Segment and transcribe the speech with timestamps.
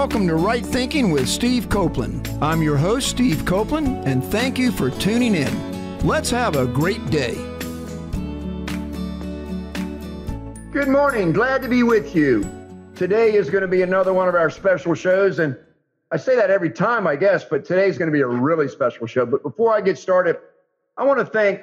[0.00, 2.26] Welcome to Right Thinking with Steve Copeland.
[2.40, 5.98] I'm your host, Steve Copeland, and thank you for tuning in.
[6.06, 7.34] Let's have a great day.
[10.72, 11.34] Good morning.
[11.34, 12.48] Glad to be with you.
[12.94, 15.54] Today is going to be another one of our special shows, and
[16.10, 18.68] I say that every time, I guess, but today is going to be a really
[18.68, 19.26] special show.
[19.26, 20.38] But before I get started,
[20.96, 21.60] I want to thank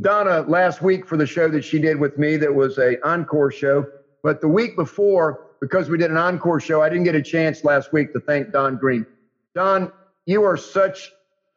[0.00, 3.50] Donna last week for the show that she did with me that was a encore
[3.50, 3.86] show.
[4.22, 7.64] But the week before, because we did an encore show, I didn't get a chance
[7.64, 9.06] last week to thank Don Green.
[9.54, 9.90] Don,
[10.26, 11.10] you are such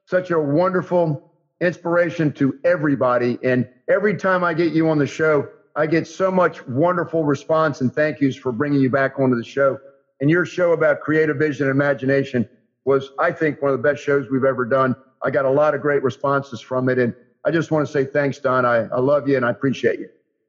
[0.05, 3.37] such a wonderful inspiration to everybody.
[3.43, 7.81] And every time I get you on the show, I get so much wonderful response
[7.81, 9.77] and thank yous for bringing you back onto the show.
[10.21, 12.47] And your show about creative vision and imagination
[12.85, 14.95] was, I think, one of the best shows we've ever done.
[15.21, 16.97] I got a lot of great responses from it.
[16.97, 18.65] And I just want to say thanks, Don.
[18.65, 20.07] I, I love you and I appreciate you.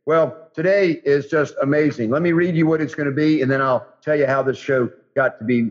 [0.09, 2.09] Well, today is just amazing.
[2.09, 4.43] Let me read you what it's going to be, and then I'll tell you how
[4.43, 5.71] this show got to be,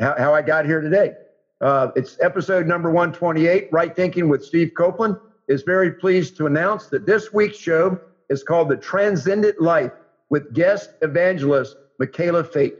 [0.00, 1.12] how, how I got here today.
[1.60, 5.18] Uh, it's episode number 128, Right Thinking with Steve Copeland.
[5.48, 9.92] Is very pleased to announce that this week's show is called The Transcendent Life
[10.30, 12.76] with guest evangelist Michaela Fate.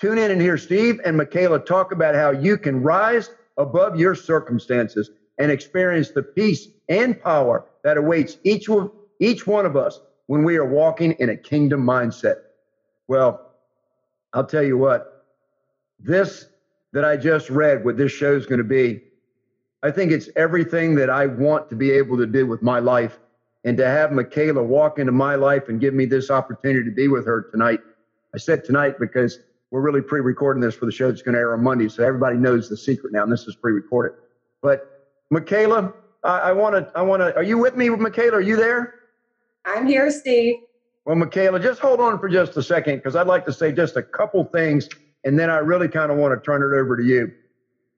[0.00, 4.14] Tune in and hear Steve and Michaela talk about how you can rise above your
[4.14, 8.70] circumstances and experience the peace and power that awaits each
[9.20, 12.36] each one of us when we are walking in a kingdom mindset.
[13.08, 13.52] Well,
[14.32, 15.24] I'll tell you what,
[15.98, 16.46] this
[16.92, 19.02] that I just read, what this show is going to be,
[19.82, 23.18] I think it's everything that I want to be able to do with my life
[23.64, 27.08] and to have Michaela walk into my life and give me this opportunity to be
[27.08, 27.80] with her tonight.
[28.34, 31.54] I said tonight because we're really pre-recording this for the show that's going to air
[31.54, 33.22] on Monday, so everybody knows the secret now.
[33.22, 34.16] And this is pre-recorded.
[34.62, 35.92] But Michaela,
[36.24, 37.34] I want to, I want to.
[37.36, 38.38] Are you with me, Michaela?
[38.38, 38.94] Are you there?
[39.66, 40.56] I'm here, Steve.
[41.04, 43.96] Well, Michaela, just hold on for just a second because I'd like to say just
[43.96, 44.88] a couple things,
[45.24, 47.32] and then I really kind of want to turn it over to you.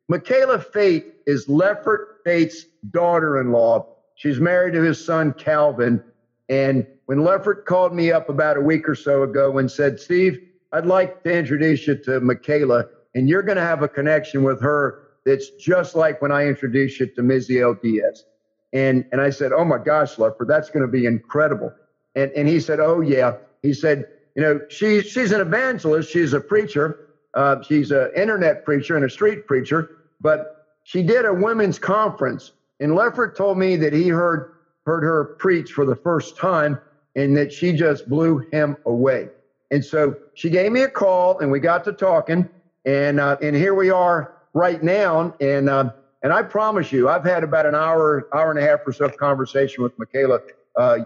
[0.08, 3.86] Michaela Fate is Leffert Fate's daughter-in-law
[4.18, 6.02] She's married to his son, Calvin.
[6.48, 10.40] And when Leffert called me up about a week or so ago and said, Steve,
[10.72, 14.60] I'd like to introduce you to Michaela, and you're going to have a connection with
[14.60, 18.24] her that's just like when I introduced you to Miziel Diaz.
[18.72, 21.72] And, and I said, Oh my gosh, Leffert, that's going to be incredible.
[22.14, 23.36] And, and he said, Oh, yeah.
[23.62, 28.64] He said, You know, she, she's an evangelist, she's a preacher, uh, she's an internet
[28.64, 33.76] preacher and a street preacher, but she did a women's conference and Leffert told me
[33.76, 34.52] that he heard
[34.86, 36.78] heard her preach for the first time
[37.14, 39.28] and that she just blew him away.
[39.70, 42.48] And so she gave me a call and we got to talking
[42.84, 45.90] and uh, and here we are right now and uh,
[46.22, 49.08] and I promise you I've had about an hour hour and a half or so
[49.08, 50.40] conversation with Michaela
[50.76, 50.98] uh,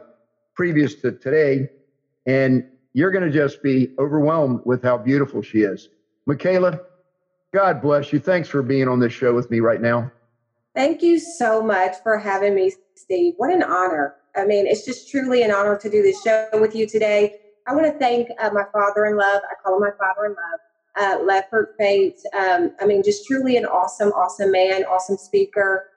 [0.54, 1.68] previous to today
[2.26, 2.64] and
[2.94, 5.88] you're going to just be overwhelmed with how beautiful she is.
[6.26, 6.80] Michaela,
[7.54, 8.18] God bless you.
[8.18, 10.10] Thanks for being on this show with me right now.
[10.74, 13.34] Thank you so much for having me, Steve.
[13.36, 14.16] What an honor.
[14.36, 17.36] I mean, it's just truly an honor to do this show with you today.
[17.66, 19.42] I want to thank uh, my father in love.
[19.50, 20.60] I call him my father in love,
[20.96, 22.20] uh, Leffert Fate.
[22.34, 25.88] Um, I mean, just truly an awesome, awesome man, awesome speaker.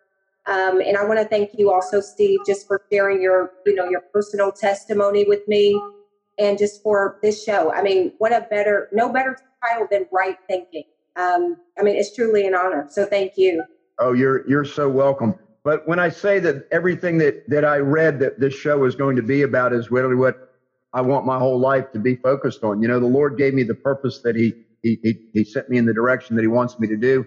[0.48, 3.90] Um, and I want to thank you also, Steve, just for sharing your, you know,
[3.90, 5.80] your personal testimony with me
[6.38, 7.72] and just for this show.
[7.74, 10.84] I mean, what a better, no better title than Right Thinking.
[11.16, 12.88] Um, I mean, it's truly an honor.
[12.90, 13.64] So thank you.
[14.00, 15.36] Oh, you're you're so welcome.
[15.64, 19.16] But when I say that everything that that I read that this show is going
[19.16, 20.54] to be about is really what
[20.94, 22.82] I want my whole life to be focused on.
[22.82, 24.54] You know, the Lord gave me the purpose that He
[24.86, 27.26] He He, he sent me in the direction that He wants me to do,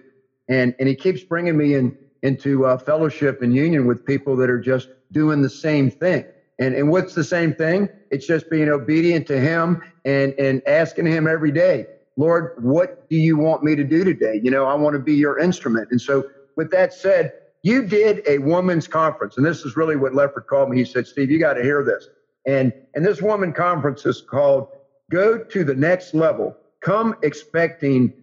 [0.49, 4.49] and and He keeps bringing me in into uh, fellowship and union with people that
[4.49, 6.25] are just doing the same thing.
[6.59, 7.89] And and what's the same thing?
[8.11, 11.87] It's just being obedient to Him and and asking Him every day,
[12.17, 14.41] Lord, what do you want me to do today?
[14.43, 16.25] You know, I want to be Your instrument, and so
[16.57, 20.69] with that said, you did a women's conference, and this is really what Leffert called
[20.69, 20.77] me.
[20.77, 22.07] He said, Steve, you got to hear this.
[22.47, 24.69] And, and this woman conference is called
[25.11, 26.55] Go to the Next Level.
[26.81, 28.13] Come expecting,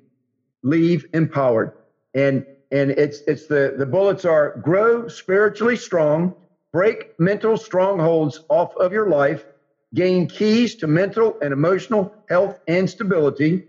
[0.63, 1.73] leave empowered.
[2.15, 6.35] And, and it's, it's the, the bullets are grow spiritually strong,
[6.73, 9.45] break mental strongholds off of your life,
[9.95, 13.65] gain keys to mental and emotional health and stability,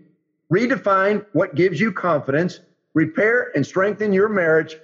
[0.52, 2.60] redefine what gives you confidence,
[2.94, 4.76] repair and strengthen your marriage,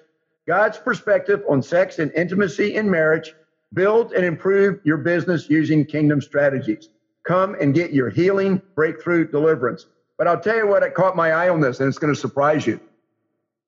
[0.46, 3.34] God's perspective on sex and intimacy in marriage,
[3.72, 6.90] build and improve your business using kingdom strategies.
[7.24, 9.86] Come and get your healing, breakthrough, deliverance.
[10.16, 12.18] But I'll tell you what, it caught my eye on this, and it's going to
[12.18, 12.80] surprise you.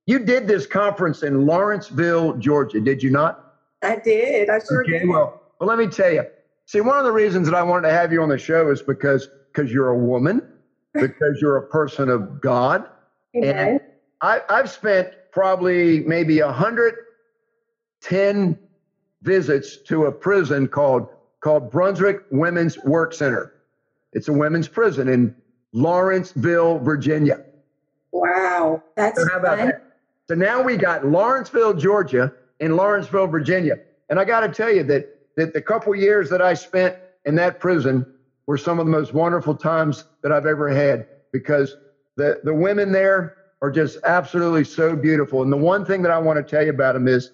[0.07, 3.55] You did this conference in Lawrenceville, Georgia, did you not?
[3.83, 4.49] I did.
[4.49, 5.09] I sure okay, did.
[5.09, 6.25] Well, well, let me tell you.
[6.67, 8.83] See, one of the reasons that I wanted to have you on the show is
[8.83, 10.43] because because you're a woman,
[10.95, 12.89] because you're a person of God,
[13.35, 13.81] and
[14.21, 18.59] I, I've spent probably maybe 110
[19.23, 21.09] visits to a prison called
[21.41, 23.53] called Brunswick Women's Work Center.
[24.13, 25.35] It's a women's prison in
[25.77, 27.45] Lawrenceville, Virginia.
[28.11, 29.67] Wow, that's So how about fun.
[29.69, 29.83] that?
[30.27, 33.79] So now we got Lawrenceville, Georgia, and Lawrenceville, Virginia.
[34.09, 36.97] And I got to tell you that that the couple years that I spent
[37.27, 38.07] in that prison
[38.47, 41.77] were some of the most wonderful times that I've ever had because
[42.17, 45.43] the the women there are just absolutely so beautiful.
[45.43, 47.33] And the one thing that I want to tell you about them is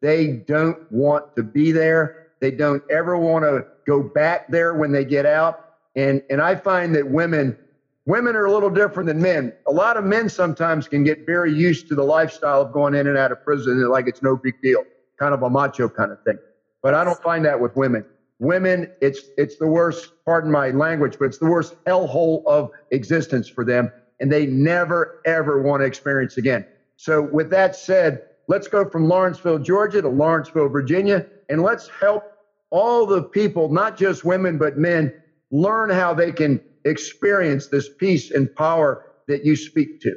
[0.00, 2.28] they don't want to be there.
[2.40, 5.74] They don't ever want to go back there when they get out.
[5.94, 7.58] And and I find that women
[8.06, 9.52] women are a little different than men.
[9.66, 13.06] A lot of men sometimes can get very used to the lifestyle of going in
[13.06, 14.84] and out of prison like it's no big deal,
[15.18, 16.38] kind of a macho kind of thing.
[16.82, 18.04] But I don't find that with women.
[18.38, 23.48] Women, it's it's the worst, pardon my language, but it's the worst hellhole of existence
[23.48, 23.92] for them.
[24.18, 26.66] And they never ever want to experience again.
[26.96, 32.24] So with that said, let's go from Lawrenceville, Georgia to Lawrenceville, Virginia, and let's help
[32.70, 35.12] all the people, not just women, but men,
[35.50, 40.12] learn how they can experience this peace and power that you speak to.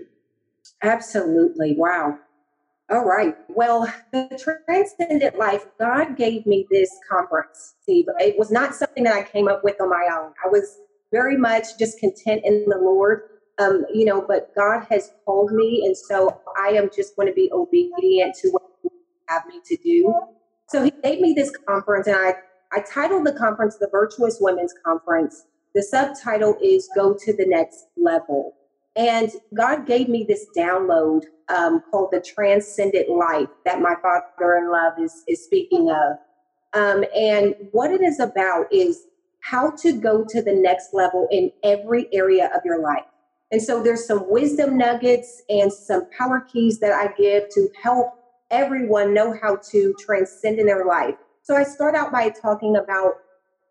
[0.84, 1.76] Absolutely.
[1.78, 2.18] Wow.
[2.92, 3.36] All right.
[3.50, 8.06] Well, the transcendent life, God gave me this conference, Steve.
[8.20, 10.34] It was not something that I came up with on my own.
[10.44, 10.78] I was
[11.12, 13.22] very much just content in the Lord.
[13.58, 17.34] Um, you know, but God has called me, and so I am just going to
[17.34, 18.90] be obedient to what He
[19.30, 20.14] have me to do.
[20.68, 22.34] So He gave me this conference, and I
[22.72, 25.46] I titled the conference the Virtuous Women's Conference.
[25.76, 28.56] The subtitle is Go to the Next Level.
[28.96, 34.72] And God gave me this download um, called the Transcendent Life that my father in
[34.72, 36.18] love is, is speaking of.
[36.74, 39.08] Um, and what it is about is
[39.42, 43.04] how to go to the next level in every area of your life.
[43.52, 48.14] And so there's some wisdom nuggets and some power keys that I give to help
[48.50, 51.16] everyone know how to transcend in their life.
[51.44, 53.16] So I start out by talking about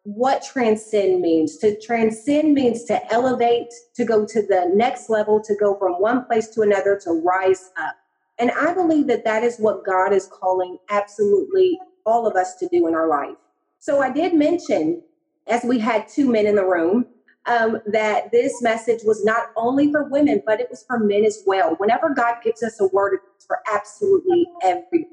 [0.04, 1.56] what transcend means.
[1.58, 6.24] To transcend means to elevate, to go to the next level, to go from one
[6.26, 7.96] place to another, to rise up.
[8.38, 12.68] And I believe that that is what God is calling absolutely all of us to
[12.68, 13.36] do in our life.
[13.78, 15.02] So I did mention,
[15.46, 17.06] as we had two men in the room,
[17.46, 21.42] um, that this message was not only for women, but it was for men as
[21.46, 21.74] well.
[21.76, 25.10] Whenever God gives us a word, it's for absolutely everyone.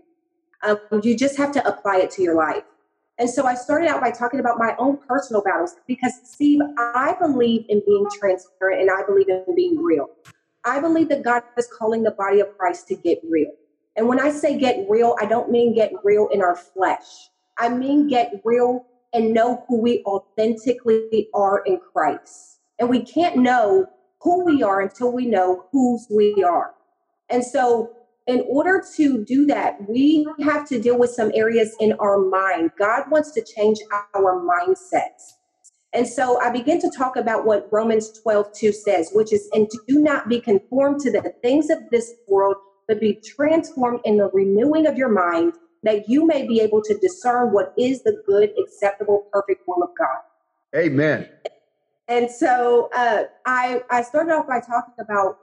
[0.64, 2.64] Um, you just have to apply it to your life.
[3.22, 7.16] And so I started out by talking about my own personal battles because, Steve, I
[7.22, 10.08] believe in being transparent and I believe in being real.
[10.66, 13.52] I believe that God is calling the body of Christ to get real.
[13.96, 17.30] And when I say get real, I don't mean get real in our flesh.
[17.60, 22.62] I mean get real and know who we authentically are in Christ.
[22.80, 23.86] And we can't know
[24.22, 26.74] who we are until we know whose we are.
[27.30, 27.92] And so
[28.28, 32.72] in order to do that, we have to deal with some areas in our mind.
[32.78, 35.34] God wants to change our mindsets.
[35.94, 39.70] And so I begin to talk about what Romans 12, 2 says, which is, and
[39.88, 42.56] do not be conformed to the things of this world,
[42.88, 46.98] but be transformed in the renewing of your mind, that you may be able to
[47.00, 50.80] discern what is the good, acceptable, perfect will of God.
[50.80, 51.28] Amen.
[52.08, 55.40] And so uh, I, I started off by talking about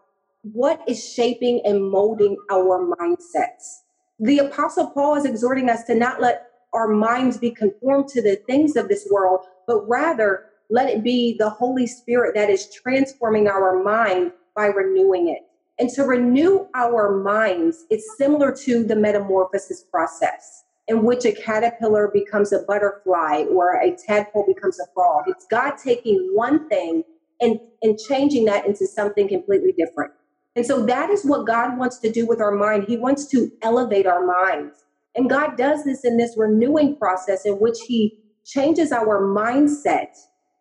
[0.52, 3.83] what is shaping and molding our mindsets.
[4.21, 8.37] The Apostle Paul is exhorting us to not let our minds be conformed to the
[8.47, 13.49] things of this world, but rather let it be the Holy Spirit that is transforming
[13.49, 15.43] our mind by renewing it.
[15.78, 22.11] And to renew our minds, it's similar to the metamorphosis process in which a caterpillar
[22.12, 25.25] becomes a butterfly or a tadpole becomes a frog.
[25.28, 27.05] It's God taking one thing
[27.40, 30.12] and, and changing that into something completely different.
[30.58, 32.86] And so that is what God wants to do with our mind.
[32.88, 34.82] He wants to elevate our minds.
[35.14, 40.16] And God does this in this renewing process in which He changes our mindset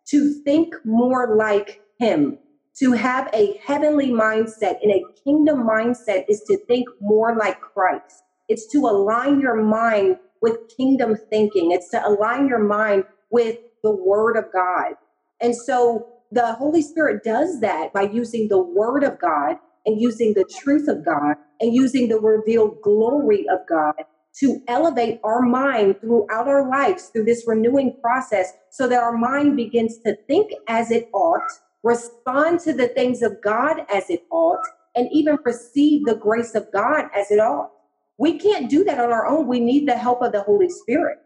[0.06, 2.38] to think more like Him.
[2.76, 8.22] To have a heavenly mindset and a kingdom mindset is to think more like Christ.
[8.46, 13.90] It's to align your mind with kingdom thinking, it's to align your mind with the
[13.90, 14.92] Word of God.
[15.40, 19.56] And so the Holy Spirit does that by using the Word of God
[19.88, 23.94] and using the truth of God and using the revealed glory of God
[24.40, 29.56] to elevate our mind throughout our lives through this renewing process so that our mind
[29.56, 31.50] begins to think as it ought
[31.82, 34.64] respond to the things of God as it ought,
[34.94, 37.70] and even receive the grace of God as it ought.
[38.18, 39.46] We can't do that on our own.
[39.46, 41.18] We need the help of the Holy Spirit.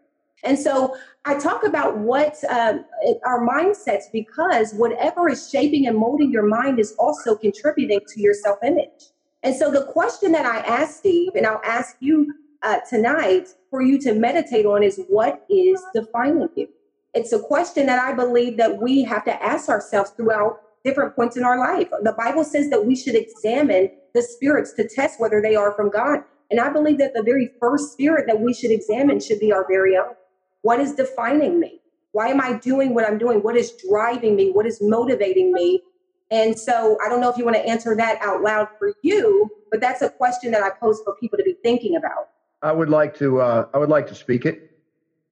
[0.42, 2.84] And so I talk about what um,
[3.24, 8.34] our mindsets because whatever is shaping and molding your mind is also contributing to your
[8.34, 9.10] self image.
[9.42, 13.82] And so the question that I asked Steve, and I'll ask you uh, tonight for
[13.82, 16.68] you to meditate on, is what is defining you?
[17.14, 21.36] It's a question that I believe that we have to ask ourselves throughout different points
[21.36, 21.88] in our life.
[22.02, 25.90] The Bible says that we should examine the spirits to test whether they are from
[25.90, 26.20] God.
[26.50, 29.66] And I believe that the very first spirit that we should examine should be our
[29.68, 30.14] very own.
[30.62, 31.80] What is defining me?
[32.12, 33.38] Why am I doing what I'm doing?
[33.42, 34.50] What is driving me?
[34.50, 35.82] What is motivating me?
[36.30, 39.50] And so I don't know if you want to answer that out loud for you,
[39.70, 42.30] but that's a question that I pose for people to be thinking about.
[42.62, 44.78] I would like to uh, I would like to speak it.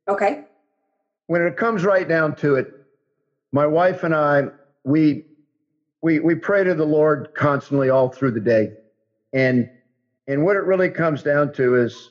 [0.08, 0.44] Okay.
[1.26, 2.72] When it comes right down to it,
[3.52, 4.48] my wife and I
[4.84, 5.24] we
[6.02, 8.72] we we pray to the Lord constantly all through the day.
[9.32, 9.70] And
[10.26, 12.10] and what it really comes down to is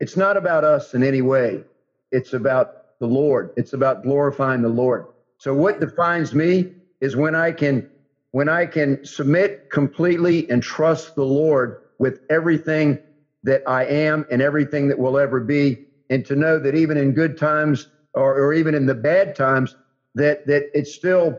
[0.00, 1.64] it's not about us in any way.
[2.10, 2.68] It's about
[3.00, 3.50] the Lord.
[3.56, 5.06] It's about glorifying the Lord.
[5.38, 6.66] So what defines me
[7.00, 7.86] is when I can
[8.32, 12.98] when I can submit completely and trust the Lord with everything
[13.44, 15.78] that I am and everything that will ever be,
[16.10, 19.76] and to know that even in good times or, or even in the bad times,
[20.14, 21.38] that that it's still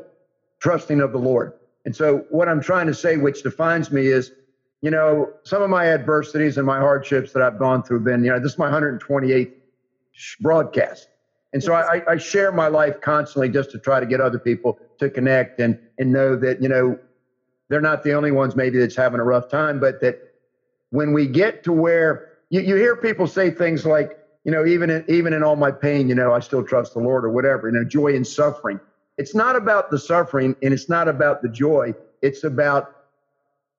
[0.60, 1.54] trusting of the Lord.
[1.86, 4.32] And so what I'm trying to say, which defines me, is
[4.82, 8.24] you know, some of my adversities and my hardships that I've gone through have been,
[8.24, 9.50] you know, this is my 128th
[10.40, 11.10] broadcast.
[11.54, 14.78] And so I, I share my life constantly just to try to get other people
[15.00, 16.98] to connect and, and know that, you know,
[17.70, 20.20] they're not the only ones maybe that's having a rough time, but that
[20.92, 24.90] when we get to where you, you hear people say things like, you know, even
[24.90, 27.70] in, even in all my pain, you know, I still trust the Lord or whatever,
[27.70, 28.80] you know, joy in suffering.
[29.18, 31.94] It's not about the suffering and it's not about the joy.
[32.22, 32.96] It's about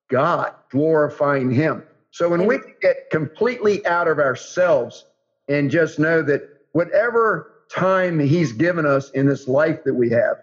[0.08, 1.82] God, glorifying Him.
[2.10, 5.06] So when we get completely out of ourselves
[5.50, 6.42] and just know that
[6.72, 10.38] whatever time He's given us in this life that we have,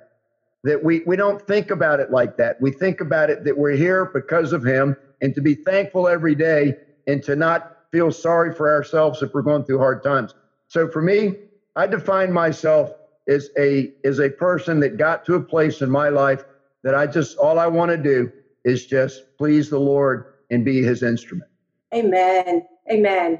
[0.65, 2.61] that we, we don't think about it like that.
[2.61, 6.35] We think about it that we're here because of Him and to be thankful every
[6.35, 6.75] day
[7.07, 10.35] and to not feel sorry for ourselves if we're going through hard times.
[10.67, 11.33] So for me,
[11.75, 12.91] I define myself
[13.27, 16.43] as a as a person that got to a place in my life
[16.83, 18.31] that I just all I want to do
[18.65, 21.49] is just please the Lord and be his instrument.
[21.93, 22.63] Amen.
[22.91, 23.39] Amen.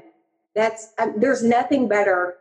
[0.58, 2.38] That's um, there's nothing better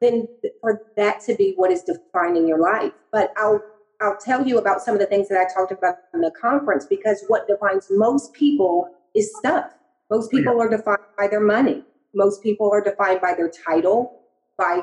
[0.00, 0.28] than
[0.60, 2.92] for that to be what is defining your life.
[3.10, 3.62] But I'll
[4.02, 6.84] I'll tell you about some of the things that I talked about in the conference
[6.84, 9.70] because what defines most people is stuff.
[10.10, 11.82] Most oh, people are defined by their money.
[12.14, 14.20] Most people are defined by their title,
[14.58, 14.82] by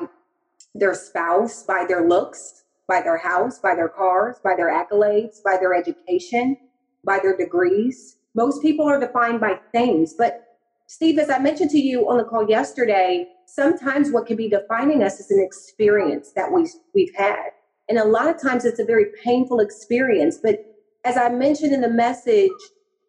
[0.74, 5.56] their spouse, by their looks, by their house, by their cars, by their accolades, by
[5.56, 6.56] their education
[7.04, 8.16] by their degrees.
[8.34, 10.14] Most people are defined by things.
[10.16, 10.51] But
[10.86, 15.02] Steve, as I mentioned to you on the call yesterday, sometimes what can be defining
[15.02, 17.50] us is an experience that we, we've had.
[17.88, 20.38] And a lot of times it's a very painful experience.
[20.42, 20.64] But
[21.04, 22.50] as I mentioned in the message,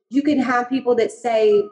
[0.10, 1.63] you can have people that say,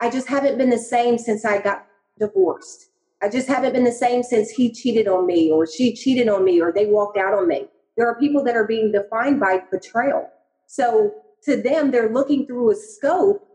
[0.00, 1.86] I just haven't been the same since I got
[2.18, 2.88] divorced.
[3.22, 6.44] I just haven't been the same since he cheated on me or she cheated on
[6.44, 7.68] me or they walked out on me.
[7.96, 10.28] There are people that are being defined by betrayal.
[10.66, 13.46] So to them, they're looking through a scope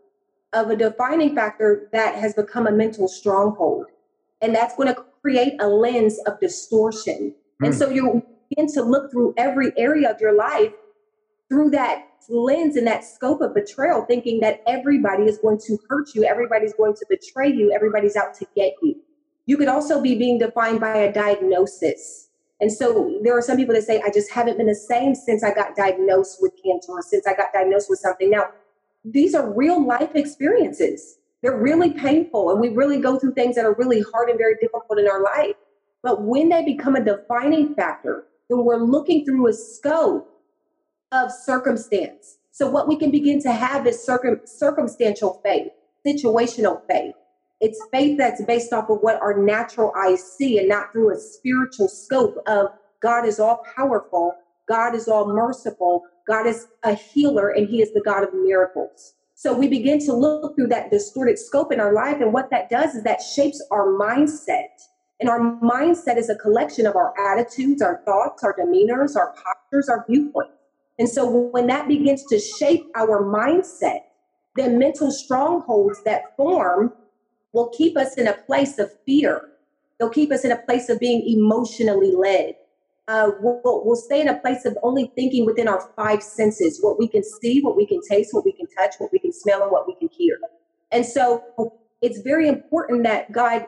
[0.54, 3.88] of a defining factor that has become a mental stronghold.
[4.42, 7.34] And that's going to create a lens of distortion.
[7.62, 7.66] Mm.
[7.66, 7.80] And hmm.
[7.80, 10.72] so you begin to look through every area of your life
[11.50, 16.14] through that lens and that scope of betrayal, thinking that everybody is going to hurt
[16.14, 18.96] you, everybody's going to betray you, everybody's out to get you.
[19.46, 22.28] You could also be being defined by a diagnosis
[22.60, 25.44] and so there are some people that say, I just haven't been the same since
[25.44, 28.32] I got diagnosed with cancer or since I got diagnosed with something.
[28.32, 28.50] Now,
[29.12, 31.20] these are real life experiences.
[31.44, 34.56] They're really painful, and we really go through things that are really hard and very
[34.62, 35.56] difficult in our life.
[36.04, 40.30] But when they become a defining factor, then we're looking through a scope
[41.14, 42.40] of circumstance.
[42.52, 45.70] So, what we can begin to have is circum- circumstantial faith,
[46.08, 47.16] situational faith.
[47.62, 51.20] It's faith that's based off of what our natural eyes see and not through a
[51.20, 52.68] spiritual scope of
[53.02, 54.34] God is all powerful,
[54.70, 59.14] God is all merciful, God is a healer, and He is the God of miracles.
[59.36, 62.22] So we begin to look through that distorted scope in our life.
[62.22, 64.70] And what that does is that shapes our mindset.
[65.20, 69.90] And our mindset is a collection of our attitudes, our thoughts, our demeanors, our postures,
[69.90, 70.54] our viewpoints.
[71.00, 74.02] And so when that begins to shape our mindset,
[74.56, 76.94] then mental strongholds that form
[77.54, 79.50] will keep us in a place of fear.
[80.00, 82.56] They'll keep us in a place of being emotionally led.
[83.08, 87.00] Uh, we'll, we'll stay in a place of only thinking within our five senses what
[87.00, 89.64] we can see, what we can taste, what we can touch, what we can smell,
[89.64, 90.38] and what we can hear.
[90.92, 91.44] And so
[92.02, 93.66] it's very important that God,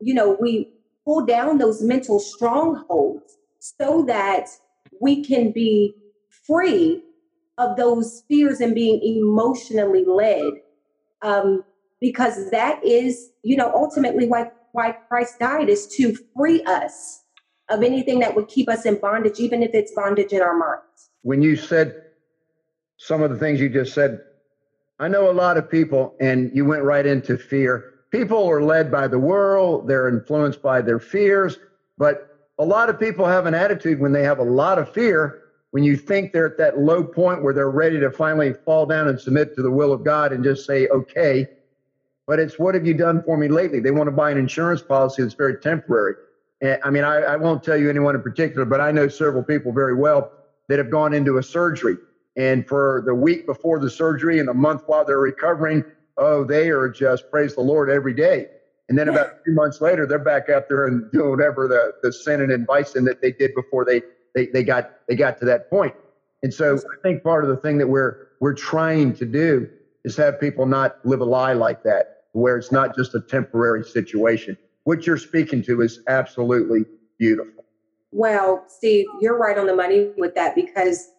[0.00, 0.70] you know, we
[1.04, 4.48] pull down those mental strongholds so that
[5.00, 5.94] we can be
[6.46, 7.02] free
[7.58, 10.52] of those fears and being emotionally led.
[11.22, 11.64] Um,
[12.00, 17.24] because that is, you know, ultimately why why Christ died is to free us
[17.70, 21.10] of anything that would keep us in bondage, even if it's bondage in our minds.
[21.22, 22.02] When you said
[22.96, 24.20] some of the things you just said,
[24.98, 27.94] I know a lot of people, and you went right into fear.
[28.10, 31.58] People are led by the world, they're influenced by their fears,
[31.96, 35.44] but a lot of people have an attitude when they have a lot of fear,
[35.70, 39.08] when you think they're at that low point where they're ready to finally fall down
[39.08, 41.46] and submit to the will of God and just say, okay,
[42.26, 43.80] but it's what have you done for me lately?
[43.80, 46.14] They want to buy an insurance policy that's very temporary.
[46.60, 49.42] And I mean, I, I won't tell you anyone in particular, but I know several
[49.42, 50.32] people very well
[50.68, 51.96] that have gone into a surgery.
[52.36, 55.84] And for the week before the surgery and the month while they're recovering,
[56.16, 58.48] oh, they are just praise the Lord every day.
[58.88, 62.12] And then about two months later, they're back out there and doing whatever the, the
[62.12, 64.02] sin and advising that they did before they,
[64.34, 65.94] they, they got they got to that point.
[66.42, 69.68] And so I think part of the thing that we're we're trying to do
[70.04, 73.84] is have people not live a lie like that where it's not just a temporary
[73.84, 74.56] situation.
[74.84, 76.84] What you're speaking to is absolutely
[77.18, 77.64] beautiful.
[78.12, 81.12] Well, Steve, you're right on the money with that because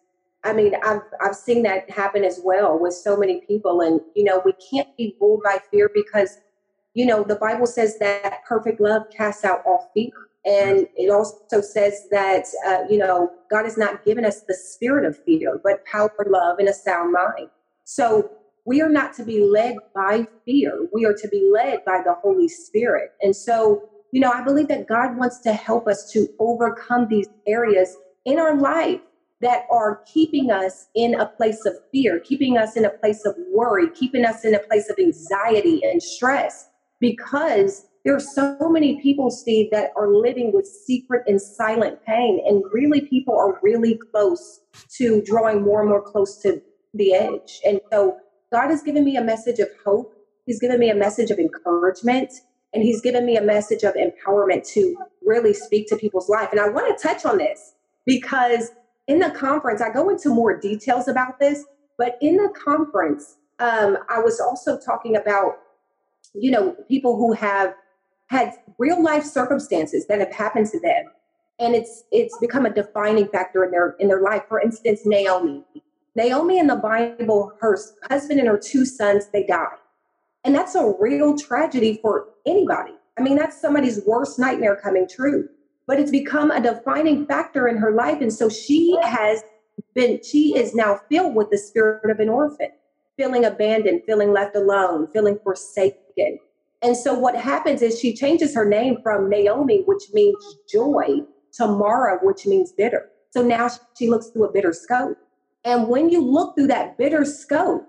[0.43, 4.23] I mean, I've I've seen that happen as well with so many people, and you
[4.23, 6.39] know, we can't be ruled by fear because
[6.93, 10.11] you know the Bible says that perfect love casts out all fear,
[10.43, 15.05] and it also says that uh, you know God has not given us the spirit
[15.05, 17.49] of fear, but power, love, and a sound mind.
[17.83, 18.31] So
[18.65, 20.87] we are not to be led by fear.
[20.93, 23.11] We are to be led by the Holy Spirit.
[23.21, 27.27] And so, you know, I believe that God wants to help us to overcome these
[27.47, 29.01] areas in our life
[29.41, 33.35] that are keeping us in a place of fear, keeping us in a place of
[33.51, 39.01] worry, keeping us in a place of anxiety and stress, because there are so many
[39.01, 42.39] people, Steve, that are living with secret and silent pain.
[42.45, 44.61] And really, people are really close
[44.97, 46.61] to drawing more and more close to
[46.93, 47.59] the edge.
[47.65, 48.17] And so
[48.51, 50.13] God has given me a message of hope.
[50.45, 52.31] He's given me a message of encouragement.
[52.73, 56.49] And he's given me a message of empowerment to really speak to people's life.
[56.51, 57.73] And I want to touch on this
[58.05, 58.71] because
[59.07, 61.65] in the conference, I go into more details about this,
[61.97, 65.57] but in the conference, um, I was also talking about,
[66.33, 67.73] you know, people who have
[68.27, 71.05] had real life circumstances that have happened to them.
[71.59, 74.43] And it's it's become a defining factor in their in their life.
[74.47, 75.63] For instance, Naomi.
[76.15, 77.77] Naomi in the Bible, her
[78.09, 79.77] husband and her two sons, they die.
[80.43, 82.93] And that's a real tragedy for anybody.
[83.17, 85.47] I mean, that's somebody's worst nightmare coming true.
[85.87, 88.21] But it's become a defining factor in her life.
[88.21, 89.43] And so she has
[89.93, 92.69] been, she is now filled with the spirit of an orphan,
[93.17, 96.39] feeling abandoned, feeling left alone, feeling forsaken.
[96.81, 101.21] And so what happens is she changes her name from Naomi, which means joy,
[101.53, 103.09] to Mara, which means bitter.
[103.29, 105.17] So now she looks through a bitter scope.
[105.63, 107.87] And when you look through that bitter scope,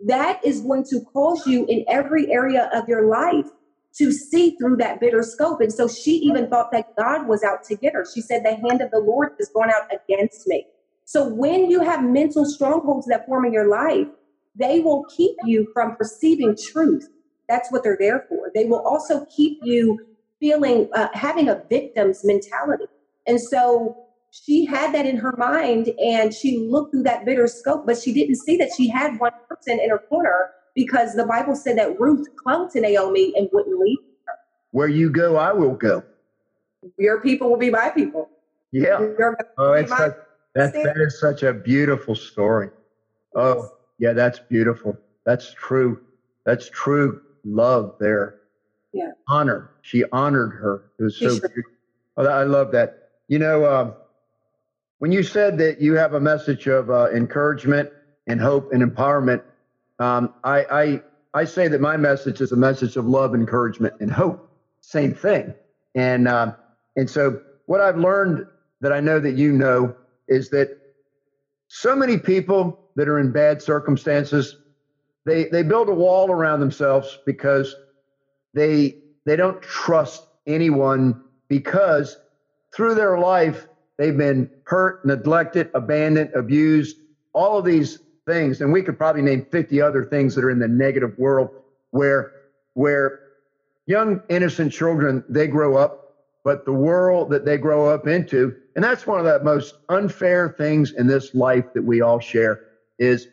[0.00, 3.46] that is going to cause you in every area of your life
[3.94, 5.60] to see through that bitter scope.
[5.60, 8.04] And so she even thought that God was out to get her.
[8.12, 10.66] She said, The hand of the Lord is going out against me.
[11.04, 14.08] So when you have mental strongholds that form in your life,
[14.54, 17.08] they will keep you from perceiving truth.
[17.48, 18.50] That's what they're there for.
[18.54, 19.98] They will also keep you
[20.40, 22.86] feeling, uh, having a victim's mentality.
[23.26, 24.05] And so
[24.44, 28.12] she had that in her mind and she looked through that bitter scope, but she
[28.12, 31.98] didn't see that she had one person in her corner because the Bible said that
[31.98, 34.34] Ruth clung to Naomi and wouldn't leave her.
[34.72, 36.02] Where you go, I will go.
[36.98, 38.28] Your people will be my people.
[38.72, 38.98] Yeah.
[39.58, 40.12] Oh, it's such,
[40.54, 42.68] that, that is such a beautiful story.
[43.34, 44.96] Oh, yeah, that's beautiful.
[45.24, 46.00] That's true.
[46.44, 48.36] That's true love there.
[48.92, 49.12] Yeah.
[49.28, 49.70] Honor.
[49.82, 50.90] She honored her.
[50.98, 51.72] It was so beautiful.
[52.18, 53.10] Oh, I love that.
[53.28, 53.94] You know, um,
[54.98, 57.90] when you said that you have a message of uh, encouragement
[58.26, 59.42] and hope and empowerment,
[59.98, 61.02] um, I, I,
[61.34, 64.50] I say that my message is a message of love, encouragement, and hope.
[64.80, 65.54] Same thing.
[65.94, 66.52] And uh,
[66.96, 68.46] and so what I've learned
[68.80, 69.94] that I know that you know
[70.28, 70.68] is that
[71.68, 74.56] so many people that are in bad circumstances,
[75.24, 77.74] they they build a wall around themselves because
[78.54, 82.16] they they don't trust anyone because
[82.74, 83.66] through their life
[83.98, 86.96] They've been hurt, neglected, abandoned, abused,
[87.32, 88.60] all of these things.
[88.60, 91.50] And we could probably name 50 other things that are in the negative world
[91.90, 92.32] where,
[92.74, 93.20] where
[93.86, 96.06] young, innocent children, they grow up
[96.46, 98.54] but the world that they grow up into.
[98.76, 102.60] And that's one of the most unfair things in this life that we all share
[103.00, 103.26] is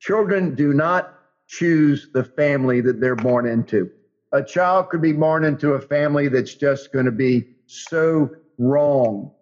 [0.00, 3.90] children do not choose the family that they're born into.
[4.32, 9.32] A child could be born into a family that's just going to be so wrong.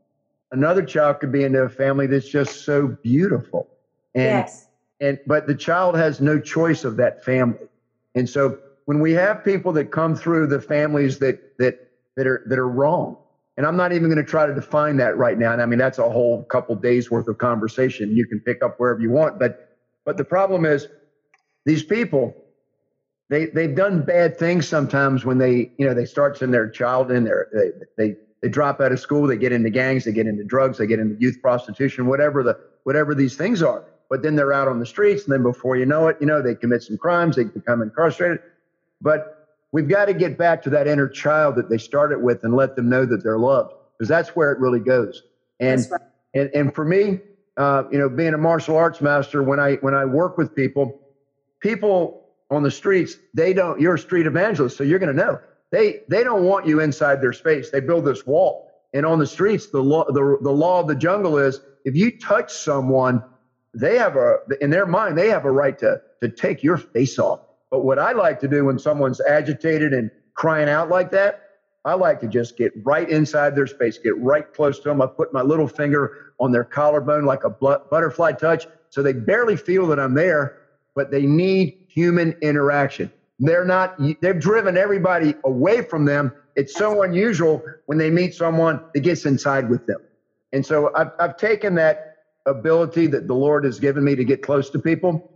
[0.55, 3.69] Another child could be into a family that's just so beautiful.
[4.14, 4.69] And yes.
[5.01, 7.67] and but the child has no choice of that family.
[8.14, 12.45] And so when we have people that come through the families that that that are
[12.47, 13.17] that are wrong,
[13.57, 15.53] and I'm not even going to try to define that right now.
[15.53, 18.79] And I mean that's a whole couple days worth of conversation you can pick up
[18.79, 19.40] wherever you want.
[19.40, 20.87] But but the problem is
[21.64, 22.33] these people
[23.29, 27.11] they they've done bad things sometimes when they you know they start in their child
[27.11, 27.71] in there they,
[28.11, 30.87] they they drop out of school they get into gangs they get into drugs they
[30.87, 34.78] get into youth prostitution whatever the whatever these things are but then they're out on
[34.78, 37.44] the streets and then before you know it you know they commit some crimes they
[37.44, 38.38] become incarcerated
[39.00, 42.54] but we've got to get back to that inner child that they started with and
[42.54, 45.22] let them know that they're loved because that's where it really goes
[45.61, 46.00] and right.
[46.35, 47.18] and, and for me
[47.57, 51.00] uh, you know being a martial arts master when i when i work with people
[51.61, 55.40] people on the streets, they don't, you're a street evangelist, so you're going to know.
[55.75, 57.71] They, they don't want you inside their space.
[57.71, 58.71] They build this wall.
[58.93, 62.17] And on the streets, the law, the, the law of the jungle is if you
[62.17, 63.25] touch someone,
[63.75, 67.19] they have a, in their mind, they have a right to, to take your face
[67.19, 67.41] off.
[67.73, 71.41] But what I like to do when someone's agitated and crying out like that,
[71.85, 75.03] I like to just get right inside their space, get right close to them.
[75.03, 79.57] I put my little finger on their collarbone like a butterfly touch so they barely
[79.57, 80.61] feel that I'm there
[80.95, 83.13] but they need human interaction.
[83.38, 86.33] They're not, they've driven everybody away from them.
[86.57, 90.01] It's so unusual when they meet someone that gets inside with them.
[90.53, 92.16] And so I've, I've taken that
[92.47, 95.33] ability that the Lord has given me to get close to people.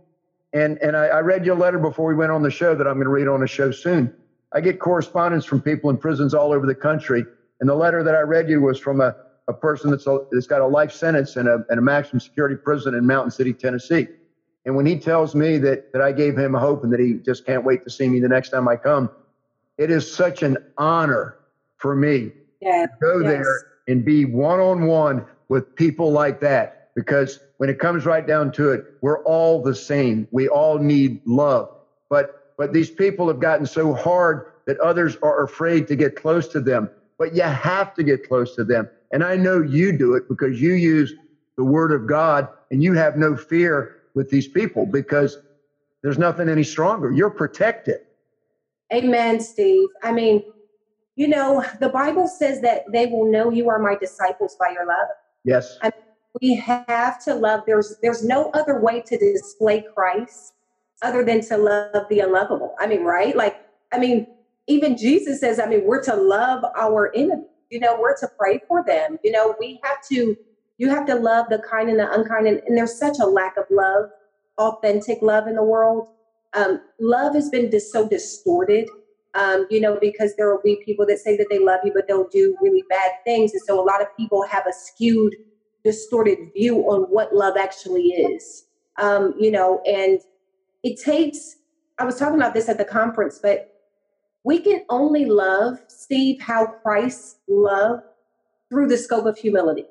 [0.53, 2.95] And, and I, I read your letter before we went on the show that I'm
[2.95, 4.13] going to read on a show soon.
[4.53, 7.25] I get correspondence from people in prisons all over the country.
[7.59, 9.15] And the letter that I read you was from a,
[9.47, 12.55] a person that's, a, that's got a life sentence in a, in a maximum security
[12.55, 14.07] prison in Mountain City, Tennessee.
[14.65, 17.45] And when he tells me that, that I gave him hope and that he just
[17.45, 19.09] can't wait to see me the next time I come,
[19.77, 21.37] it is such an honor
[21.77, 22.85] for me yeah.
[22.85, 23.29] to go yes.
[23.29, 26.91] there and be one on one with people like that.
[26.95, 30.27] Because when it comes right down to it, we're all the same.
[30.31, 31.69] We all need love.
[32.09, 36.47] But but these people have gotten so hard that others are afraid to get close
[36.49, 36.89] to them.
[37.17, 38.89] But you have to get close to them.
[39.11, 41.13] And I know you do it because you use
[41.55, 45.37] the word of God and you have no fear with these people because
[46.01, 47.11] there's nothing any stronger.
[47.11, 47.99] You're protected.
[48.93, 49.89] Amen, Steve.
[50.03, 50.43] I mean,
[51.15, 54.85] you know, the Bible says that they will know you are my disciples by your
[54.85, 55.09] love.
[55.43, 55.77] Yes.
[55.81, 56.03] I mean,
[56.41, 57.61] we have to love.
[57.67, 60.53] There's there's no other way to display Christ
[61.01, 62.75] other than to love the unlovable.
[62.79, 63.35] I mean, right?
[63.35, 63.57] Like,
[63.91, 64.27] I mean,
[64.67, 67.47] even Jesus says, I mean, we're to love our enemy.
[67.69, 69.19] You know, we're to pray for them.
[69.23, 70.35] You know, we have to
[70.79, 72.47] you have to love the kind and the unkind.
[72.47, 74.09] And, and there's such a lack of love,
[74.57, 76.07] authentic love in the world.
[76.53, 78.89] Um, love has been dis- so distorted,
[79.35, 82.07] um, you know, because there will be people that say that they love you, but
[82.07, 83.53] they'll do really bad things.
[83.53, 85.35] And so a lot of people have a skewed,
[85.83, 88.65] distorted view on what love actually is,
[88.97, 90.19] um, you know, and
[90.83, 91.57] it takes,
[91.99, 93.75] I was talking about this at the conference, but
[94.45, 98.03] we can only love, Steve, how Christ loved
[98.69, 99.85] through the scope of humility.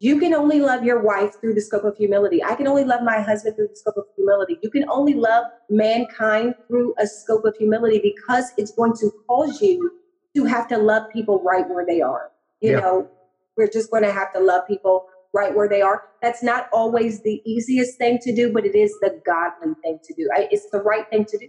[0.00, 2.42] You can only love your wife through the scope of humility.
[2.44, 4.58] I can only love my husband through the scope of humility.
[4.62, 9.62] You can only love mankind through a scope of humility because it's going to cause
[9.62, 9.92] you
[10.36, 12.32] to have to love people right where they are.
[12.60, 12.80] You yeah.
[12.80, 13.08] know,
[13.56, 16.02] we're just going to have to love people right where they are.
[16.20, 20.14] That's not always the easiest thing to do, but it is the godly thing to
[20.14, 20.28] do.
[20.34, 21.48] It's the right thing to do.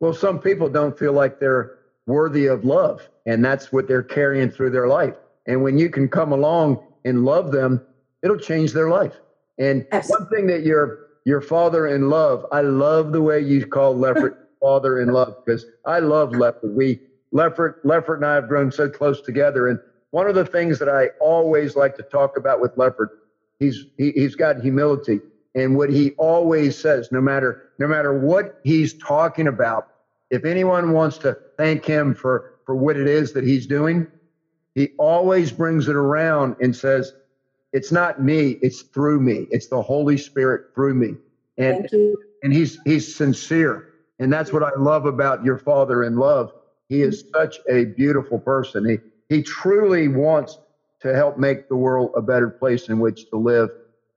[0.00, 4.50] Well, some people don't feel like they're worthy of love, and that's what they're carrying
[4.50, 5.14] through their life.
[5.46, 7.80] And when you can come along and love them,
[8.22, 9.14] it'll change their life.
[9.58, 10.24] And Absolutely.
[10.24, 14.36] one thing that your your father in love, I love the way you call Leffert
[14.60, 16.74] father in love because I love Leffert.
[16.74, 17.00] We
[17.34, 19.68] Leffert Leffert and I have grown so close together.
[19.68, 19.78] And
[20.10, 23.08] one of the things that I always like to talk about with Leffert,
[23.58, 25.20] he's he, he's got humility.
[25.54, 29.88] And what he always says, no matter no matter what he's talking about,
[30.30, 34.06] if anyone wants to thank him for for what it is that he's doing,
[34.78, 37.12] he always brings it around and says,
[37.72, 39.48] It's not me, it's through me.
[39.50, 41.14] It's the Holy Spirit through me.
[41.56, 41.88] And
[42.44, 43.88] and he's he's sincere.
[44.20, 46.52] And that's what I love about your father in love.
[46.88, 48.88] He is such a beautiful person.
[48.88, 48.98] He
[49.34, 50.58] he truly wants
[51.00, 53.70] to help make the world a better place in which to live.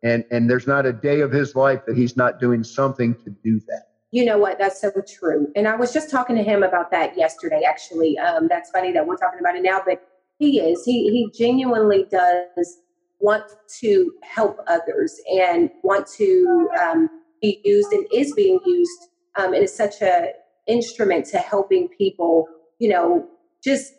[0.03, 3.31] And and there's not a day of his life that he's not doing something to
[3.43, 3.87] do that.
[4.11, 4.59] You know what?
[4.59, 5.51] That's so true.
[5.55, 8.19] And I was just talking to him about that yesterday, actually.
[8.19, 10.05] Um, that's funny that we're talking about it now, but
[10.41, 10.83] he is.
[10.83, 12.79] He he genuinely does
[13.19, 13.43] want
[13.79, 17.09] to help others and want to um,
[17.41, 20.31] be used and is being used um, and is such a
[20.67, 22.47] instrument to helping people.
[22.79, 23.27] You know,
[23.63, 23.93] just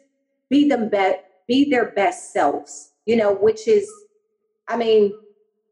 [0.50, 2.90] be them be- be their best selves.
[3.06, 3.88] You know, which is,
[4.68, 5.12] I mean,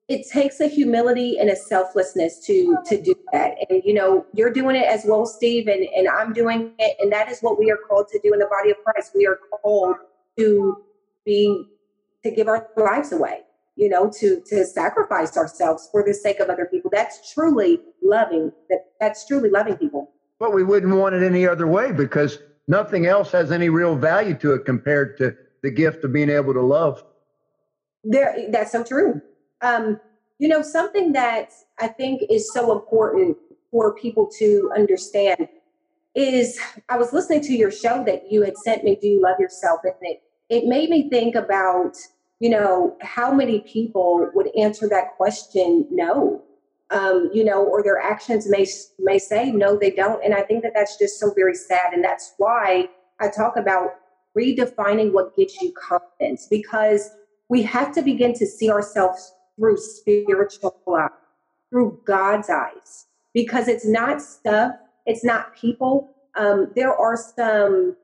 [0.09, 4.53] it takes a humility and a selflessness to to do that and you know you're
[4.53, 7.71] doing it as well steve and, and i'm doing it and that is what we
[7.71, 9.95] are called to do in the body of christ we are called
[10.41, 10.77] to
[11.25, 11.67] be
[12.25, 13.41] to give our lives away
[13.81, 16.91] you know to to sacrifice ourselves for the sake of other people.
[16.93, 20.13] That's truly loving that that's truly loving people.
[20.39, 24.35] But we wouldn't want it any other way because nothing else has any real value
[24.39, 27.03] to it compared to the gift of being able to love.
[28.05, 29.23] There that's so true.
[29.63, 29.99] Um,
[30.39, 33.37] you know, something that I think is so important
[33.71, 35.49] for people to understand
[36.15, 39.39] is I was listening to your show that you had sent me, Do You Love
[39.39, 39.81] Yourself?
[39.85, 41.97] And it, it made me think about,
[42.41, 46.43] you know, how many people would answer that question, no.
[46.91, 48.67] Um, you know, or their actions may
[48.99, 52.03] may say no, they don't, and I think that that's just so very sad, and
[52.03, 52.89] that's why
[53.21, 53.91] I talk about
[54.37, 57.11] redefining what gives you confidence because
[57.49, 61.11] we have to begin to see ourselves through spiritual eyes,
[61.71, 64.73] through God's eyes, because it's not stuff,
[65.07, 66.11] it's not people.
[66.37, 67.97] Um, there are some,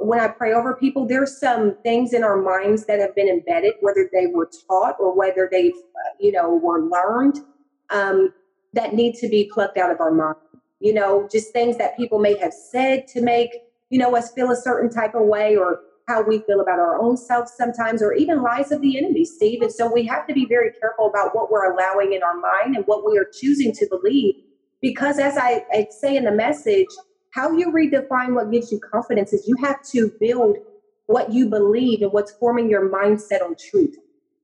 [0.00, 3.74] when I pray over people, there's some things in our minds that have been embedded,
[3.80, 7.40] whether they were taught or whether they've, uh, you know, were learned,
[7.90, 8.32] um,
[8.72, 10.36] that need to be plucked out of our mind.
[10.80, 13.50] You know, just things that people may have said to make,
[13.90, 17.00] you know, us feel a certain type of way or how we feel about our
[17.00, 19.62] own selves sometimes, or even lies of the enemy, Steve.
[19.62, 22.74] And so we have to be very careful about what we're allowing in our mind
[22.74, 24.34] and what we are choosing to believe.
[24.80, 26.88] Because as I, I say in the message,
[27.30, 30.56] how you redefine what gives you confidence is you have to build
[31.06, 33.96] what you believe and what's forming your mindset on truth.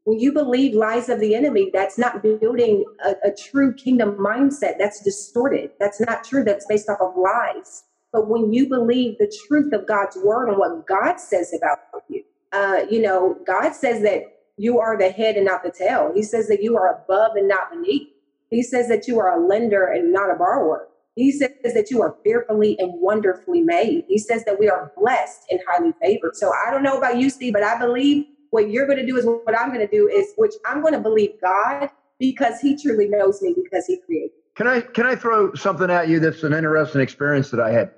[0.04, 4.78] When you believe lies of the enemy, that's not building a, a true kingdom mindset.
[4.78, 5.70] That's distorted.
[5.80, 6.44] That's not true.
[6.44, 7.84] That's based off of lies.
[8.12, 12.24] But when you believe the truth of God's word and what God says about you,
[12.52, 14.22] uh, you know, God says that
[14.56, 16.12] you are the head and not the tail.
[16.14, 18.08] He says that you are above and not beneath.
[18.50, 20.88] He says that you are a lender and not a borrower.
[21.16, 24.04] He says that you are fearfully and wonderfully made.
[24.06, 26.36] He says that we are blessed and highly favored.
[26.36, 29.16] So I don't know about you, Steve, but I believe what you're going to do
[29.16, 32.76] is what I'm going to do is, which I'm going to believe God because He
[32.76, 34.30] truly knows me because He created.
[34.56, 37.90] Can I can I throw something at you that's an interesting experience that I had?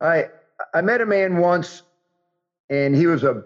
[0.00, 0.26] I
[0.74, 1.82] I met a man once,
[2.68, 3.44] and he was a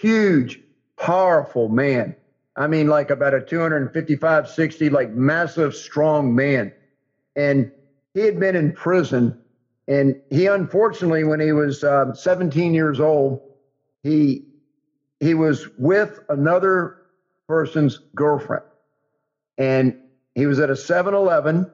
[0.00, 0.60] huge,
[0.96, 2.16] powerful man.
[2.56, 6.72] I mean, like about a 255, 60, like massive, strong man.
[7.36, 7.70] And
[8.14, 9.38] he had been in prison.
[9.88, 13.40] And he, unfortunately, when he was um, 17 years old,
[14.02, 14.46] he
[15.20, 17.02] he was with another
[17.46, 18.64] person's girlfriend.
[19.56, 19.96] And
[20.34, 21.70] he was at a 7 Eleven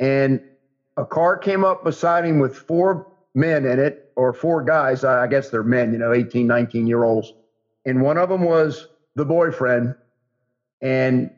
[0.00, 0.40] and
[0.96, 5.04] a car came up beside him with four men in it, or four guys.
[5.04, 7.32] I guess they're men, you know, 18, 19 year olds.
[7.84, 9.94] And one of them was the boyfriend.
[10.82, 11.30] And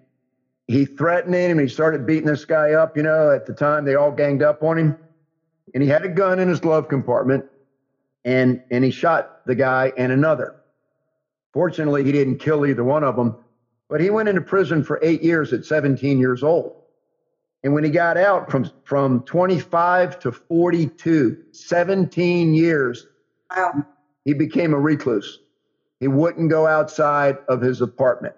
[0.73, 2.97] he threatened him and he started beating this guy up.
[2.97, 4.99] You know, at the time they all ganged up on him.
[5.75, 7.45] And he had a gun in his glove compartment
[8.25, 10.57] and, and he shot the guy and another.
[11.53, 13.37] Fortunately, he didn't kill either one of them,
[13.89, 16.77] but he went into prison for eight years at 17 years old.
[17.65, 23.07] And when he got out from, from 25 to 42, 17 years,
[23.55, 23.87] wow.
[24.25, 25.41] he became a recluse.
[26.01, 28.35] He wouldn't go outside of his apartment.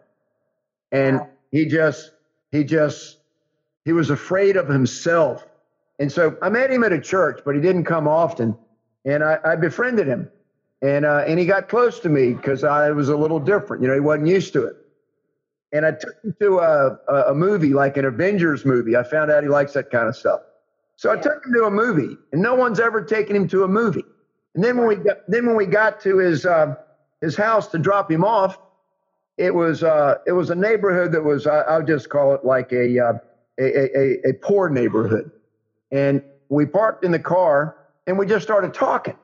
[0.92, 1.29] And wow.
[1.51, 2.11] he just,
[2.55, 3.19] he just,
[3.85, 5.47] he was afraid of himself.
[5.99, 8.57] And so I met him at a church, but he didn't come often.
[9.05, 10.29] And I, I befriended him.
[10.83, 13.83] And, uh, and he got close to me because I was a little different.
[13.83, 14.77] You know, he wasn't used to it
[15.75, 16.99] and I took him to a,
[17.31, 18.97] a movie, like an Avengers movie.
[18.97, 20.40] I found out he likes that kind of stuff.
[20.95, 23.69] So I took him to a movie, and no one's ever taken him to a
[23.69, 24.05] movie.
[24.55, 26.77] And then when we got, then when we got to his uh,
[27.21, 28.57] his house to drop him off,
[29.37, 32.73] it was uh, it was a neighborhood that was I, will just call it like
[32.73, 33.12] a, uh,
[33.59, 35.31] a, a a poor neighborhood.
[35.90, 39.16] And we parked in the car and we just started talking,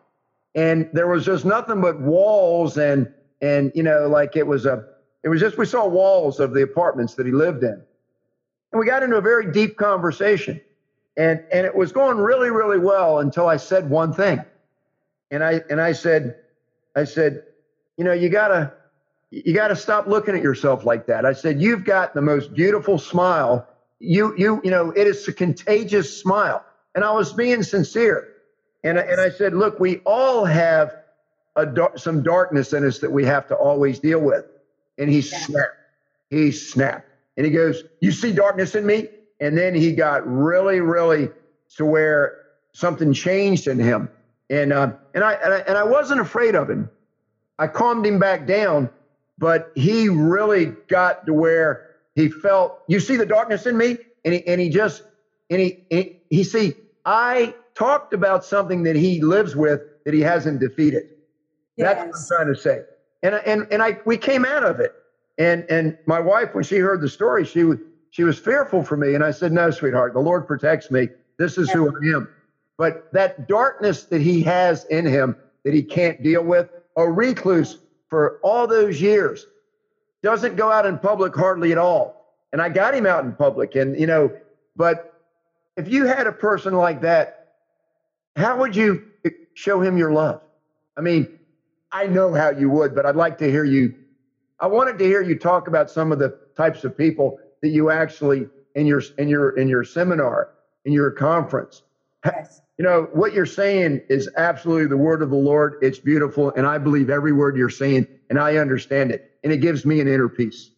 [0.55, 4.85] and there was just nothing but walls and and you know like it was a
[5.23, 7.83] it was just we saw walls of the apartments that he lived in.
[8.73, 10.61] And we got into a very deep conversation.
[11.17, 14.43] And and it was going really, really well until I said one thing.
[15.31, 16.37] And I and I said,
[16.97, 17.45] I said,
[17.97, 18.73] you know, you gotta
[19.31, 21.25] you gotta stop looking at yourself like that.
[21.25, 23.67] I said, you've got the most beautiful smile.
[23.99, 26.65] You you you know, it is a contagious smile.
[26.95, 28.29] And I was being sincere.
[28.83, 30.95] And, and I said, look, we all have
[31.57, 31.67] a,
[31.97, 34.47] some darkness in us that we have to always deal with.
[34.99, 35.77] And he snapped.
[36.31, 37.09] He snapped.
[37.37, 39.09] And he goes, You see darkness in me?
[39.41, 41.31] And then he got really, really
[41.77, 42.37] to where
[42.73, 44.09] something changed in him.
[44.49, 46.91] And, uh, and, I, and I and I wasn't afraid of him.
[47.59, 48.91] I calmed him back down,
[49.41, 53.97] but he really got to where he felt, you see the darkness in me?
[54.25, 55.03] And he, and he just,
[55.49, 56.75] and he, he, he see,
[57.07, 61.09] I talked about something that he lives with that he hasn't defeated.
[61.77, 61.87] Yes.
[61.87, 62.83] That's what I'm trying to say.
[63.23, 64.95] And, and, and I, we came out of it.
[65.39, 67.79] And, and my wife, when she heard the story, she was,
[68.11, 69.15] she was fearful for me.
[69.15, 71.09] And I said, no, sweetheart, the Lord protects me.
[71.39, 72.29] This is who I am.
[72.77, 77.79] But that darkness that he has in him that he can't deal with, a recluse
[78.11, 79.47] for all those years,
[80.23, 82.35] doesn't go out in public hardly at all.
[82.53, 83.77] And I got him out in public.
[83.77, 84.31] And, you know,
[84.77, 85.15] but
[85.77, 87.55] if you had a person like that,
[88.37, 89.07] how would you
[89.55, 90.43] show him your love?
[90.97, 91.39] I mean,
[91.93, 93.95] I know how you would, but I'd like to hear you.
[94.59, 97.91] I wanted to hear you talk about some of the types of people that you
[97.91, 100.51] actually in your in your in your seminar
[100.85, 101.83] in your conference.
[102.25, 102.61] Yes.
[102.79, 105.77] You know what you're saying is absolutely the word of the Lord.
[105.83, 109.59] It's beautiful, and I believe every word you're saying, and I understand it, and it
[109.59, 110.71] gives me an inner peace.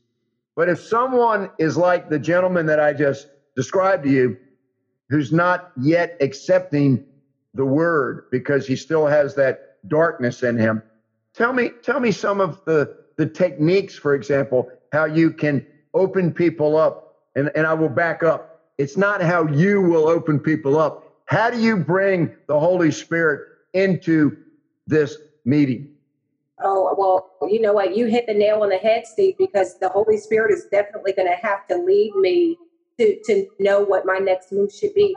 [0.56, 4.36] But if someone is like the gentleman that I just described to you,
[5.10, 7.00] who's not yet accepting
[7.54, 10.82] the word because he still has that darkness in him,
[11.34, 15.62] tell me tell me some of the the techniques, for example, how you can
[15.94, 17.16] open people up.
[17.36, 18.60] And, and I will back up.
[18.78, 21.01] It's not how you will open people up.
[21.32, 24.36] How do you bring the Holy Spirit into
[24.86, 25.16] this
[25.46, 25.94] meeting?
[26.62, 27.96] Oh, well, you know what?
[27.96, 31.28] You hit the nail on the head, Steve, because the Holy Spirit is definitely going
[31.28, 32.58] to have to lead me
[32.98, 35.16] to, to know what my next move should be.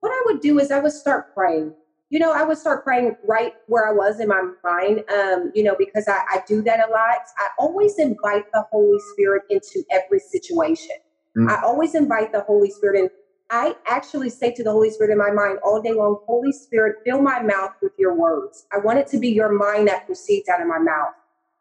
[0.00, 1.74] What I would do is I would start praying
[2.10, 5.62] you know, I would start praying right where I was in my mind, um, you
[5.62, 7.20] know, because I, I, do that a lot.
[7.38, 10.96] I always invite the Holy Spirit into every situation.
[11.36, 11.48] Mm.
[11.48, 13.10] I always invite the Holy Spirit in.
[13.50, 16.98] I actually say to the Holy Spirit in my mind all day long, Holy Spirit,
[17.04, 18.66] fill my mouth with your words.
[18.72, 21.14] I want it to be your mind that proceeds out of my mouth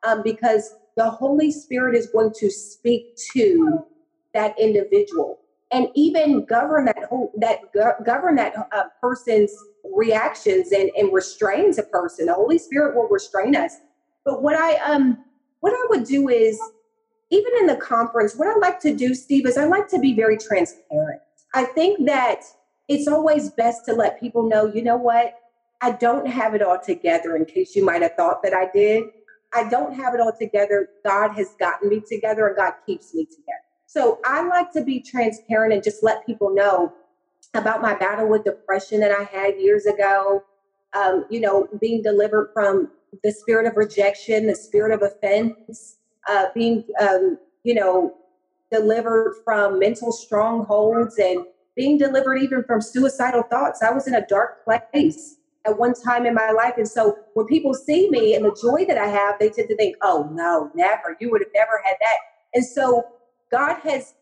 [0.04, 3.86] um, because the Holy Spirit is going to speak to
[4.34, 5.40] that individual
[5.72, 9.54] and even govern that whole that go- govern that uh, person's
[9.96, 12.28] reactions and, and restrains a person.
[12.28, 13.76] The Holy Spirit will restrain us.
[14.26, 15.26] But what I um
[15.62, 16.60] what I would do is
[17.32, 20.16] even in the conference, what I like to do, Steve, is I like to be
[20.16, 21.22] very transparent.
[21.54, 22.44] I think that
[22.88, 25.36] it's always best to let people know, you know what,
[25.82, 29.06] I don't have it all together in case you might have thought that I did.
[29.54, 30.90] I don't have it all together.
[31.06, 33.64] God has gotten me together and God keeps me together.
[33.86, 36.94] So I like to be transparent and just let people know
[37.56, 40.44] about my battle with depression that I had years ago.
[40.94, 42.90] Um, you know, being delivered from
[43.24, 48.14] the spirit of rejection, the spirit of offense, uh, being, um, you know,
[48.72, 53.82] delivered from mental strongholds and being delivered even from suicidal thoughts.
[53.82, 56.74] I was in a dark place at one time in my life.
[56.78, 59.76] And so when people see me and the joy that I have, they tend to
[59.76, 61.16] think, oh, no, never.
[61.20, 62.18] You would have never had that.
[62.54, 63.04] And so
[63.52, 64.14] God has,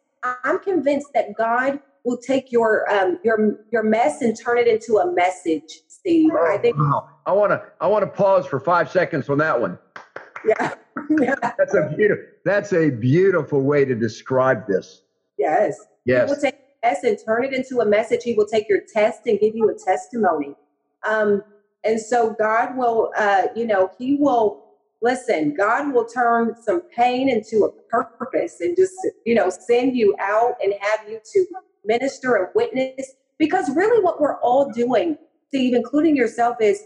[0.44, 4.98] I'm convinced that God will take your um, your your mess and turn it into
[4.98, 6.32] a message, Steve.
[6.34, 7.10] Oh, I think wow.
[7.26, 9.78] I want to I want to pause for five seconds on that one.
[10.48, 10.74] Yeah.
[11.20, 11.36] yeah.
[11.58, 15.02] That's a beautiful that's a beautiful way to describe this.
[15.38, 15.78] Yes.
[16.06, 16.30] Yes.
[16.30, 18.24] He will take test and turn it into a message.
[18.24, 20.56] He will take your test and give you a testimony.
[21.08, 21.44] Um,
[21.84, 24.64] and so God will, uh, you know, He will
[25.02, 30.16] listen, God will turn some pain into a purpose and just, you know, send you
[30.20, 31.46] out and have you to
[31.86, 33.14] minister and witness.
[33.38, 35.18] Because really what we're all doing,
[35.50, 36.82] Steve, including yourself, is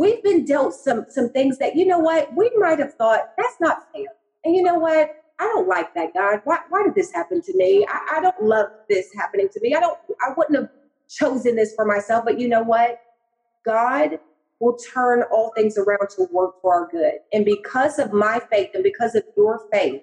[0.00, 3.60] we've been dealt some some things that, you know what, we might have thought that's
[3.60, 4.06] not fair.
[4.44, 5.16] And you know what?
[5.38, 6.40] I don't like that, God.
[6.44, 7.86] Why, why did this happen to me?
[7.88, 9.74] I, I don't love this happening to me.
[9.74, 10.70] I don't, I wouldn't have
[11.08, 12.24] chosen this for myself.
[12.24, 13.00] But you know what?
[13.64, 14.18] God
[14.60, 17.14] will turn all things around to work for our good.
[17.32, 20.02] And because of my faith and because of your faith,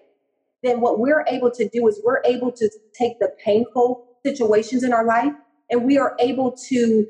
[0.64, 4.94] then what we're able to do is we're able to take the painful situations in
[4.94, 5.34] our life
[5.70, 7.08] and we are able to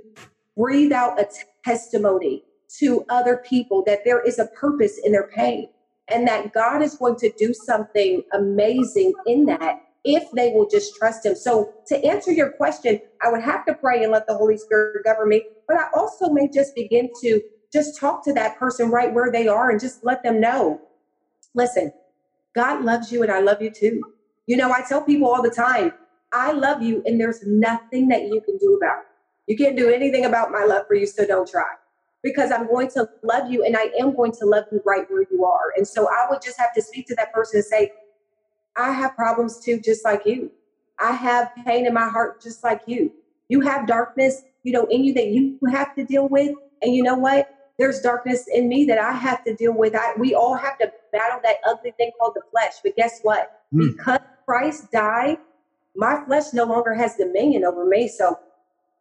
[0.58, 1.28] breathe out a
[1.64, 2.44] testimony
[2.80, 5.68] to other people that there is a purpose in their pain
[6.10, 10.96] and that God is going to do something amazing in that if they will just
[10.96, 11.36] trust him.
[11.36, 15.04] So to answer your question, I would have to pray and let the Holy Spirit
[15.04, 17.42] govern me, but I also may just begin to
[17.74, 20.80] just talk to that person right where they are and just let them know.
[21.54, 21.92] Listen,
[22.56, 24.02] God loves you and I love you too.
[24.46, 25.92] You know, I tell people all the time,
[26.32, 29.52] I love you and there's nothing that you can do about it.
[29.52, 31.64] You can't do anything about my love for you, so don't try.
[32.28, 35.24] Because I'm going to love you and I am going to love you right where
[35.32, 35.72] you are.
[35.78, 37.92] And so I would just have to speak to that person and say,
[38.76, 40.52] I have problems too, just like you.
[41.00, 43.14] I have pain in my heart, just like you.
[43.48, 46.52] You have darkness, you know, in you that you have to deal with.
[46.82, 47.50] And you know what?
[47.80, 49.96] There's darkness in me that I have to deal with.
[49.96, 52.74] I, we all have to battle that ugly thing called the flesh.
[52.84, 53.62] But guess what?
[53.74, 53.96] Mm.
[53.96, 55.38] Because Christ died,
[55.96, 58.10] my flesh no longer has dominion over me.
[58.10, 58.38] So,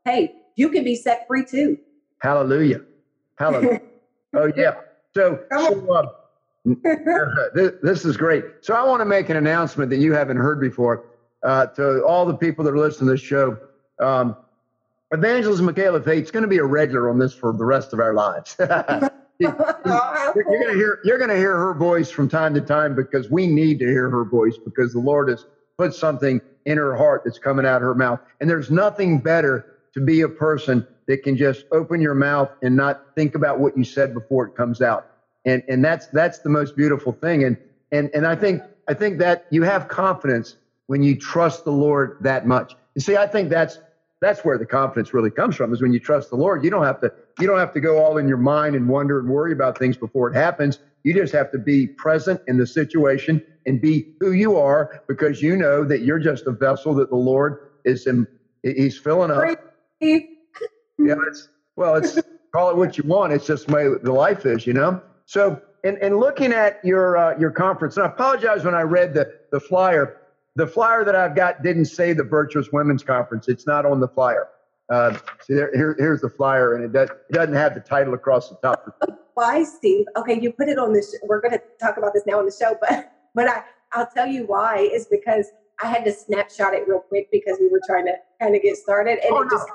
[0.05, 1.79] hey, you can be set free too.
[2.21, 2.83] Hallelujah.
[3.39, 3.81] Hallelujah.
[4.35, 4.75] oh, yeah.
[5.15, 6.07] So, so uh,
[7.55, 8.45] this, this, is great.
[8.61, 11.07] So, I want to make an announcement that you haven't heard before
[11.43, 13.59] uh, to all the people that are listening to this show.
[13.99, 14.37] Um,
[15.13, 18.13] Evangelist Mickaela Fate's going to be a regular on this for the rest of our
[18.13, 18.57] lives.
[19.39, 23.31] you're going to hear you're going to hear her voice from time to time because
[23.31, 25.47] we need to hear her voice because the Lord has
[25.79, 28.21] put something in her heart that's coming out of her mouth.
[28.41, 32.77] And there's nothing better to be a person that can just open your mouth and
[32.77, 35.07] not think about what you said before it comes out.
[35.45, 37.45] And and that's that's the most beautiful thing.
[37.45, 37.57] And
[37.93, 42.17] and and I think I think that you have confidence when you trust the Lord
[42.21, 42.75] that much.
[42.95, 43.79] You see, I think that's
[44.21, 46.65] that's where the confidence really comes from is when you trust the Lord.
[46.65, 49.19] You don't have to you don't have to go all in your mind and wonder
[49.19, 50.79] and worry about things before it happens.
[51.05, 55.43] You just have to be present in the situation and be who you are because
[55.43, 58.27] you know that you're just a vessel that the Lord is in,
[58.63, 59.45] he's filling up.
[60.99, 62.19] Yeah, it's well, it's
[62.53, 63.33] call it what you want.
[63.33, 65.03] It's just my the life is, you know.
[65.25, 69.15] So, and and looking at your uh, your conference, and I apologize when I read
[69.15, 70.21] the the flyer
[70.57, 73.47] the flyer that I've got didn't say the Virtuous Women's Conference.
[73.47, 74.49] It's not on the flyer.
[74.89, 78.15] Uh, see, there, here, here's the flyer, and it, does, it doesn't have the title
[78.15, 78.97] across the top.
[79.35, 80.07] Why, Steve?
[80.17, 81.15] Okay, you put it on this.
[81.25, 84.27] We're going to talk about this now on the show, but but I I'll tell
[84.27, 85.47] you why is because
[85.83, 88.77] I had to snapshot it real quick because we were trying to kind of get
[88.77, 89.51] started, and oh, it no.
[89.51, 89.67] just.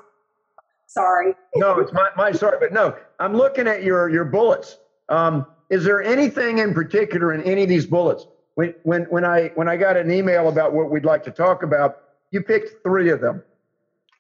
[0.94, 1.34] Sorry.
[1.56, 4.78] no, it's my, my sorry, but no, I'm looking at your your bullets.
[5.08, 9.52] Um, is there anything in particular in any of these bullets when when when I
[9.56, 13.10] when I got an email about what we'd like to talk about, you picked three
[13.10, 13.42] of them.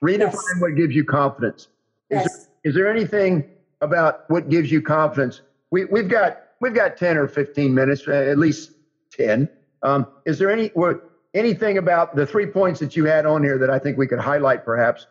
[0.01, 0.45] Redefine yes.
[0.59, 1.67] what gives you confidence.
[2.09, 2.33] Is, yes.
[2.33, 3.49] there, is there anything
[3.81, 5.41] about what gives you confidence?
[5.71, 8.71] We we've got we've got ten or fifteen minutes, uh, at least
[9.11, 9.49] ten.
[9.83, 13.57] Um, is there any what, anything about the three points that you had on here
[13.57, 15.05] that I think we could highlight perhaps?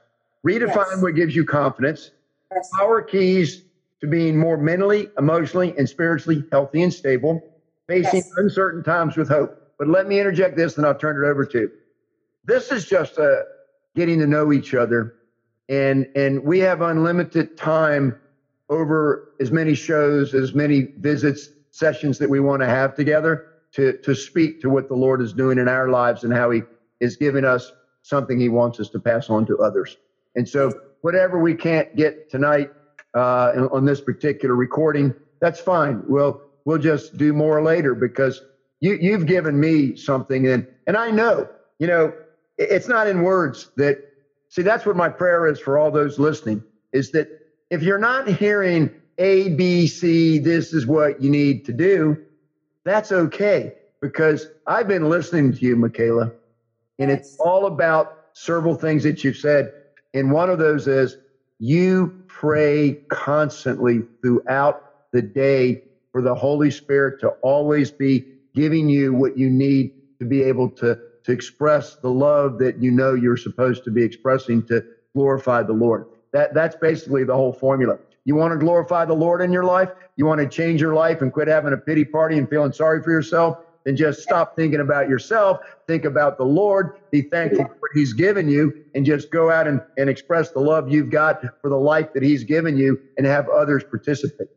[0.46, 1.02] Redefine yes.
[1.02, 2.10] what gives you confidence.
[2.54, 2.70] Yes.
[2.78, 3.62] Power keys
[4.00, 7.42] to being more mentally, emotionally, and spiritually healthy and stable
[7.86, 8.30] facing yes.
[8.36, 9.56] uncertain times with hope.
[9.78, 11.70] But let me interject this, and I'll turn it over to.
[12.44, 13.42] This is just a uh,
[13.96, 15.14] getting to know each other,
[15.68, 18.18] and and we have unlimited time
[18.68, 23.98] over as many shows, as many visits, sessions that we want to have together to
[23.98, 26.62] to speak to what the Lord is doing in our lives and how He
[27.00, 27.72] is giving us
[28.02, 29.96] something He wants us to pass on to others.
[30.36, 30.72] And so,
[31.02, 32.68] whatever we can't get tonight
[33.14, 36.02] uh, on this particular recording, that's fine.
[36.06, 38.40] We'll we'll just do more later because
[38.80, 42.12] you you've given me something and and I know, you know,
[42.58, 43.96] it's not in words that
[44.48, 46.62] see that's what my prayer is for all those listening
[46.92, 47.28] is that
[47.70, 52.16] if you're not hearing A, B, C, this is what you need to do,
[52.84, 53.72] that's okay.
[54.00, 56.32] Because I've been listening to you, Mickaela,
[56.98, 59.70] and it's all about several things that you've said.
[60.14, 61.16] And one of those is
[61.58, 64.76] you pray constantly throughout
[65.12, 65.78] the day
[66.12, 69.90] for the Holy Spirit to always be giving you what you need
[70.20, 74.02] to be able to, to express the love that you know you're supposed to be
[74.02, 74.82] expressing to
[75.14, 76.04] glorify the Lord.
[76.32, 77.98] That, that's basically the whole formula.
[78.24, 79.88] You want to glorify the Lord in your life?
[80.16, 83.02] You want to change your life and quit having a pity party and feeling sorry
[83.02, 83.56] for yourself?
[83.84, 85.60] Then just stop thinking about yourself.
[85.86, 86.98] Think about the Lord.
[87.10, 90.60] Be thankful for what He's given you and just go out and, and express the
[90.60, 94.48] love you've got for the life that He's given you and have others participate.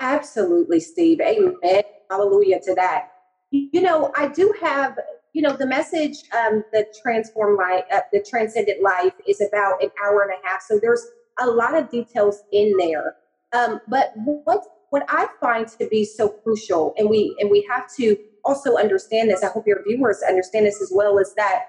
[0.00, 1.20] Absolutely, Steve.
[1.20, 1.82] Amen.
[2.08, 3.12] Hallelujah to that.
[3.50, 4.98] You know, I do have,
[5.32, 9.90] you know, the message, um, the transform life, uh, the transcendent life is about an
[10.04, 10.62] hour and a half.
[10.62, 11.04] So there's
[11.38, 13.16] a lot of details in there.
[13.52, 17.92] Um, but what what I find to be so crucial, and we and we have
[17.96, 19.42] to also understand this.
[19.42, 21.18] I hope your viewers understand this as well.
[21.18, 21.64] Is that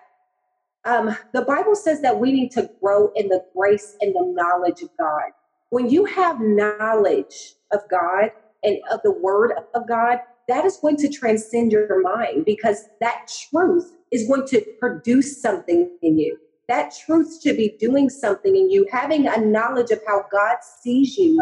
[0.86, 4.82] um, the Bible says that we need to grow in the grace and the knowledge
[4.82, 5.32] of God.
[5.70, 8.32] When you have knowledge of God
[8.64, 13.32] and of the word of God, that is going to transcend your mind because that
[13.50, 16.38] truth is going to produce something in you.
[16.68, 21.18] That truth should be doing something in you, having a knowledge of how God sees
[21.18, 21.42] you,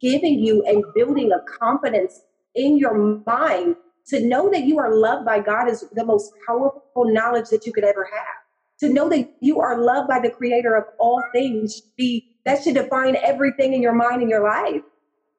[0.00, 2.20] giving you and building a confidence
[2.54, 3.76] in your mind
[4.08, 7.72] to know that you are loved by God is the most powerful knowledge that you
[7.72, 8.80] could ever have.
[8.80, 12.64] To know that you are loved by the creator of all things should be that
[12.64, 14.82] should define everything in your mind and your life.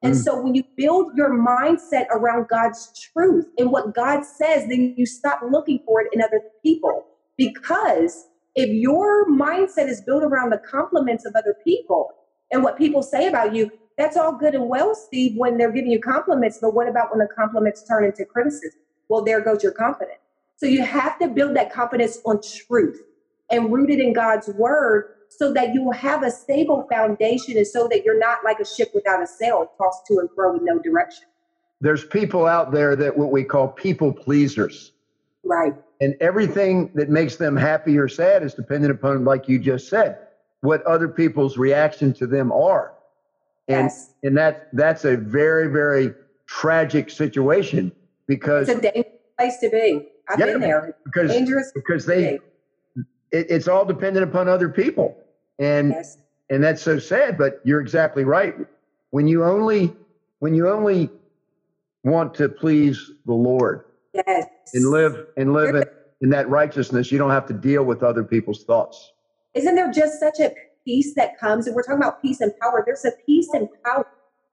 [0.02, 0.22] And mm.
[0.22, 5.04] so when you build your mindset around God's truth and what God says, then you
[5.04, 7.04] stop looking for it in other people.
[7.36, 12.10] Because if your mindset is built around the compliments of other people
[12.50, 15.90] and what people say about you, that's all good and well, Steve, when they're giving
[15.90, 16.58] you compliments.
[16.60, 18.80] But what about when the compliments turn into criticism?
[19.08, 20.18] Well, there goes your confidence.
[20.56, 23.02] So you have to build that confidence on truth
[23.50, 27.88] and rooted in God's word so that you will have a stable foundation and so
[27.88, 30.78] that you're not like a ship without a sail, tossed to and fro with no
[30.78, 31.26] direction.
[31.80, 34.92] There's people out there that what we call people pleasers.
[35.44, 35.74] Right.
[36.00, 40.18] And everything that makes them happy or sad is dependent upon, like you just said,
[40.60, 42.93] what other people's reaction to them are.
[43.68, 44.12] And yes.
[44.22, 46.12] and that that's a very, very
[46.46, 47.92] tragic situation
[48.26, 50.08] because it's a dangerous place to be.
[50.28, 50.96] I've yeah, been there.
[51.04, 52.40] Because, dangerous because they
[53.34, 55.16] it, it's all dependent upon other people.
[55.58, 56.18] And yes.
[56.50, 58.54] and that's so sad, but you're exactly right.
[59.10, 59.94] When you only
[60.40, 61.10] when you only
[62.02, 64.46] want to please the Lord yes.
[64.74, 65.84] and live and live in,
[66.20, 69.12] in that righteousness, you don't have to deal with other people's thoughts.
[69.54, 70.52] Isn't there just such a
[70.84, 71.66] peace that comes?
[71.66, 72.82] And we're talking about peace and power.
[72.86, 74.06] There's a peace and power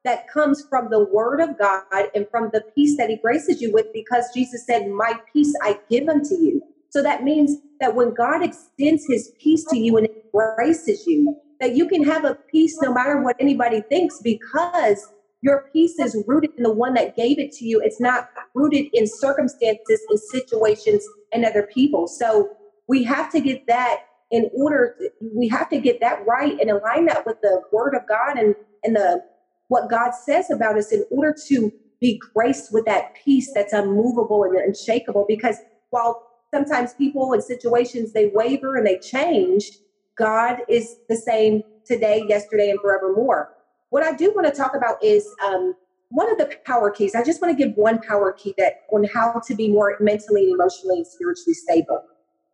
[0.03, 1.83] that comes from the word of God
[2.15, 5.79] and from the peace that he graces you with because Jesus said, My peace I
[5.89, 6.61] give unto you.
[6.89, 11.75] So that means that when God extends his peace to you and embraces you, that
[11.75, 15.07] you can have a peace no matter what anybody thinks because
[15.41, 17.81] your peace is rooted in the one that gave it to you.
[17.81, 22.07] It's not rooted in circumstances and situations and other people.
[22.07, 22.51] So
[22.87, 24.01] we have to get that
[24.31, 24.95] in order
[25.35, 28.55] we have to get that right and align that with the word of God and
[28.83, 29.23] and the
[29.67, 34.43] what God says about us in order to be graced with that peace that's unmovable
[34.43, 35.57] and unshakable because
[35.91, 39.71] while sometimes people in situations they waver and they change.
[40.17, 43.53] God is the same today, yesterday, and forevermore.
[43.89, 45.73] What I do want to talk about is um,
[46.09, 47.15] one of the power keys.
[47.15, 50.43] I just want to give one power key that on how to be more mentally,
[50.43, 52.03] and emotionally, and spiritually stable.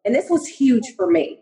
[0.05, 1.39] And this was huge for me.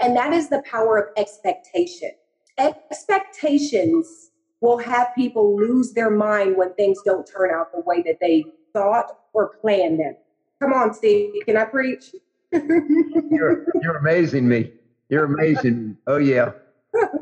[0.00, 2.10] And that is the power of expectation.
[2.58, 4.30] Expectations
[4.60, 8.44] will have people lose their mind when things don't turn out the way that they
[8.72, 10.16] thought or planned them.
[10.60, 11.34] Come on, Steve.
[11.46, 12.14] Can I preach?
[12.52, 14.72] you're you're amazing me.
[15.08, 15.96] You're amazing.
[16.06, 16.52] Oh yeah.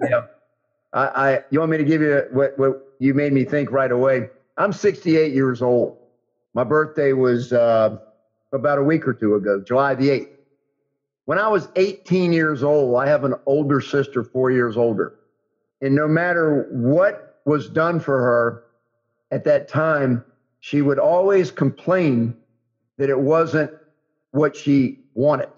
[0.03, 0.27] Yeah.
[0.93, 3.91] I, I you want me to give you what what you made me think right
[3.91, 4.29] away.
[4.57, 5.97] I'm 68 years old.
[6.55, 7.97] My birthday was uh,
[8.53, 10.29] about a week or two ago, July the 8th.
[11.25, 15.15] When I was 18 years old, I have an older sister, four years older.
[15.81, 18.65] And no matter what was done for her
[19.31, 20.25] at that time,
[20.61, 22.37] she would always complain
[22.99, 23.71] that it wasn't
[24.33, 25.49] what she wanted.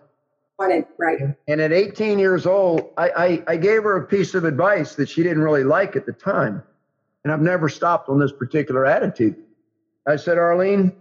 [0.59, 1.19] Wanted, right.
[1.49, 5.09] And at 18 years old, I, I, I gave her a piece of advice that
[5.09, 6.63] she didn't really like at the time.
[7.25, 9.37] And I've never stopped on this particular attitude.
[10.07, 10.93] I said, Arlene,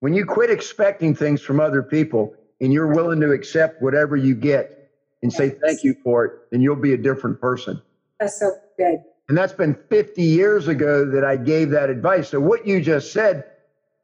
[0.00, 4.34] when you quit expecting things from other people and you're willing to accept whatever you
[4.34, 4.90] get
[5.22, 7.80] and say thank you for it, then you'll be a different person.
[8.18, 8.98] That's so good.
[9.28, 12.28] And that's been 50 years ago that I gave that advice.
[12.28, 13.44] So what you just said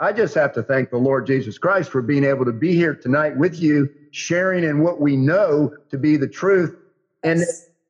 [0.00, 2.94] I just have to thank the Lord Jesus Christ for being able to be here
[2.94, 6.74] tonight with you, sharing in what we know to be the truth.
[7.22, 7.44] And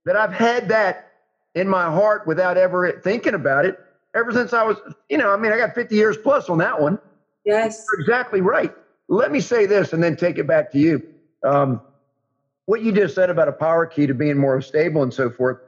[0.04, 1.12] that I've had that
[1.54, 3.78] in my heart without ever thinking about it
[4.16, 4.76] ever since I was,
[5.08, 6.98] you know, I mean, I got 50 years plus on that one.
[7.44, 7.86] Yes.
[7.92, 8.74] You're exactly right.
[9.10, 11.02] Let me say this and then take it back to you.
[11.42, 11.80] Um,
[12.66, 15.58] what you just said about a power key to being more stable and so forth,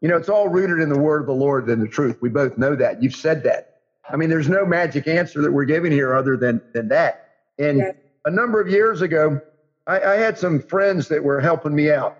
[0.00, 2.16] you know, it's all rooted in the word of the Lord and the truth.
[2.22, 3.02] We both know that.
[3.02, 3.80] You've said that.
[4.08, 7.34] I mean, there's no magic answer that we're giving here other than than that.
[7.58, 7.92] And yeah.
[8.24, 9.42] a number of years ago,
[9.86, 12.16] I, I, had some friends that were helping me out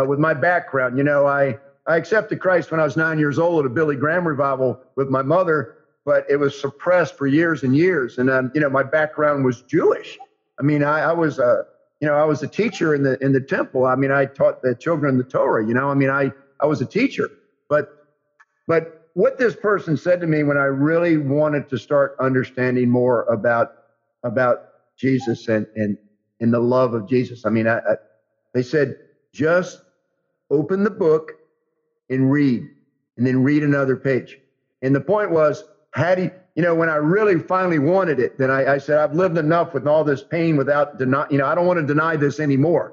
[0.00, 0.98] uh, with my background.
[0.98, 3.96] You know, I I accepted Christ when I was nine years old at a Billy
[3.96, 5.76] Graham revival with my mother,
[6.06, 8.16] but it was suppressed for years and years.
[8.16, 10.16] And um, you know, my background was Jewish.
[10.58, 11.66] I mean, I, I was a
[12.00, 13.84] you know I was a teacher in the in the temple.
[13.84, 15.66] I mean, I taught the children the Torah.
[15.66, 17.28] You know, I mean, I I was a teacher,
[17.68, 18.06] but
[18.66, 23.24] but what this person said to me when I really wanted to start understanding more
[23.24, 23.72] about
[24.22, 25.98] about Jesus and and
[26.40, 27.44] and the love of Jesus.
[27.44, 27.96] I mean, I, I,
[28.54, 28.96] they said
[29.32, 29.82] just
[30.50, 31.32] open the book
[32.08, 32.62] and read,
[33.16, 34.38] and then read another page.
[34.82, 35.64] And the point was,
[35.96, 39.14] had he, you know, when I really finally wanted it, then I, I said, I've
[39.14, 42.16] lived enough with all this pain without deny, you know, I don't want to deny
[42.16, 42.92] this anymore.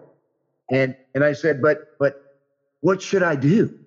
[0.72, 2.38] And and I said, but but
[2.80, 3.78] what should I do?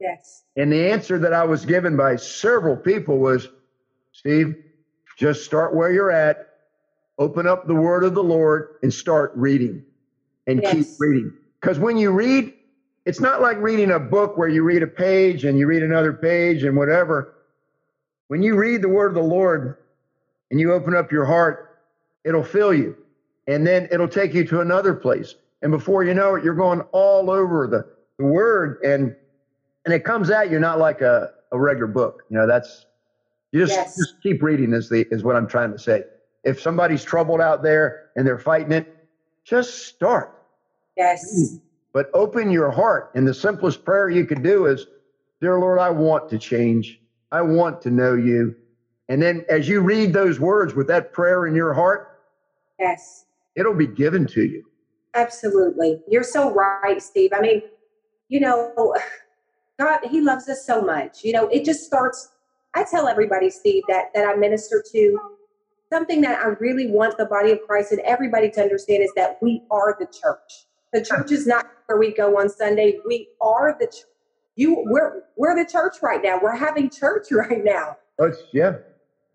[0.00, 0.44] Yes.
[0.56, 3.48] And the answer that I was given by several people was
[4.12, 4.56] Steve,
[5.18, 6.48] just start where you're at,
[7.18, 9.84] open up the word of the Lord, and start reading
[10.46, 10.72] and yes.
[10.72, 11.34] keep reading.
[11.60, 12.54] Because when you read,
[13.04, 16.14] it's not like reading a book where you read a page and you read another
[16.14, 17.34] page and whatever.
[18.28, 19.76] When you read the word of the Lord
[20.50, 21.80] and you open up your heart,
[22.24, 22.96] it'll fill you.
[23.46, 25.34] And then it'll take you to another place.
[25.62, 27.84] And before you know it, you're going all over the,
[28.18, 29.14] the word and
[29.84, 32.22] and it comes at you not like a, a regular book.
[32.30, 32.86] You know, that's
[33.52, 33.96] you just Yes.
[33.96, 36.04] just keep reading is the is what I'm trying to say.
[36.44, 38.86] If somebody's troubled out there and they're fighting it,
[39.44, 40.30] just start.
[40.96, 41.58] Yes.
[41.92, 43.10] But open your heart.
[43.14, 44.86] And the simplest prayer you could do is,
[45.40, 47.00] Dear Lord, I want to change.
[47.32, 48.54] I want to know you.
[49.08, 52.20] And then as you read those words with that prayer in your heart,
[52.78, 53.26] Yes.
[53.56, 54.64] it'll be given to you.
[55.14, 56.00] Absolutely.
[56.08, 57.30] You're so right, Steve.
[57.34, 57.62] I mean,
[58.28, 58.94] you know,
[59.78, 61.24] God, He loves us so much.
[61.24, 62.30] You know, it just starts.
[62.74, 65.18] I tell everybody, Steve, that that I minister to,
[65.90, 69.38] something that I really want the body of Christ and everybody to understand is that
[69.42, 70.66] we are the church.
[70.92, 72.98] The church is not where we go on Sunday.
[73.06, 74.04] We are the church.
[74.58, 76.40] You we're we're the church right now.
[76.42, 77.96] We're having church right now.
[78.20, 78.78] Oh, yeah.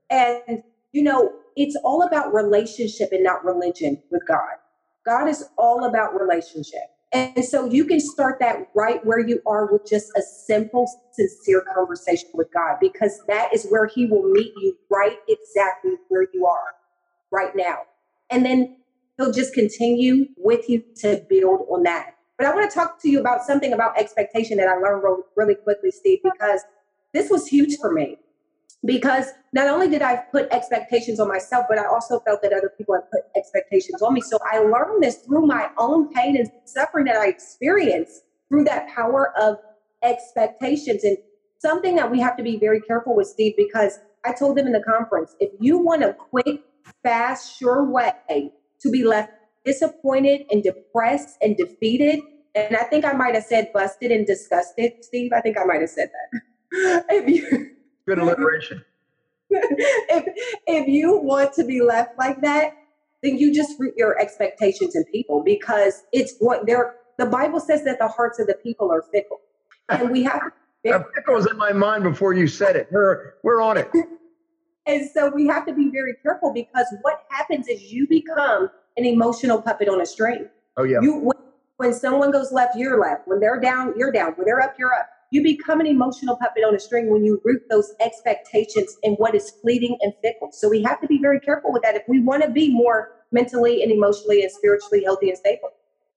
[0.10, 4.58] And, you know, it's all about relationship and not religion with God.
[5.06, 6.82] God is all about relationship.
[7.14, 11.64] And so you can start that right where you are with just a simple, sincere
[11.74, 16.46] conversation with God, because that is where He will meet you right exactly where you
[16.46, 16.76] are
[17.32, 17.78] right now.
[18.30, 18.78] And then
[19.18, 22.16] He'll just continue with you to build on that.
[22.44, 25.24] But I want to talk to you about something about expectation that I learned real-
[25.38, 26.60] really quickly, Steve, because
[27.14, 28.18] this was huge for me
[28.84, 32.70] because not only did I put expectations on myself, but I also felt that other
[32.78, 34.20] people had put expectations on me.
[34.20, 38.90] So I learned this through my own pain and suffering that I experienced through that
[38.90, 39.60] power of
[40.02, 41.06] expectations.
[41.06, 41.18] And
[41.60, 44.74] something that we have to be very careful with, Steve, because I told them in
[44.74, 46.60] the conference if you want a quick,
[47.04, 49.32] fast, sure way to be left
[49.66, 52.20] disappointed and depressed and defeated,
[52.56, 55.32] and I think I might have said busted and disgusted, Steve.
[55.34, 57.06] I think I might have said that.
[57.10, 57.72] if you
[58.06, 58.84] Good alliteration.
[59.50, 60.26] if
[60.68, 62.74] if you want to be left like that,
[63.22, 66.96] then you just root your expectations in people because it's what they're.
[67.18, 69.40] The Bible says that the hearts of the people are fickle,
[69.90, 70.42] and we have.
[70.84, 72.90] That pickle was in my mind before you said it.
[72.92, 73.90] We're, we're on it.
[74.86, 79.06] And so we have to be very careful because what happens is you become an
[79.06, 80.50] emotional puppet on a string.
[80.76, 81.00] Oh, yeah.
[81.02, 81.33] You
[81.78, 83.28] when, someone goes left, you're left.
[83.28, 84.34] When they're down, you're down.
[84.34, 85.10] When they're up, you're up.
[85.32, 89.34] You become an emotional puppet on a string when you root those expectations in what
[89.34, 90.52] is fleeting and fickle.
[90.52, 93.14] So we have to be very careful with that if we want to be more
[93.32, 95.70] mentally and emotionally and spiritually healthy and stable.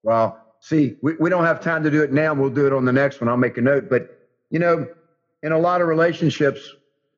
[0.03, 0.37] Wow.
[0.59, 2.33] See, we, we don't have time to do it now.
[2.33, 3.27] We'll do it on the next one.
[3.27, 3.89] I'll make a note.
[3.89, 4.19] But,
[4.51, 4.87] you know,
[5.41, 6.75] in a lot of relationships,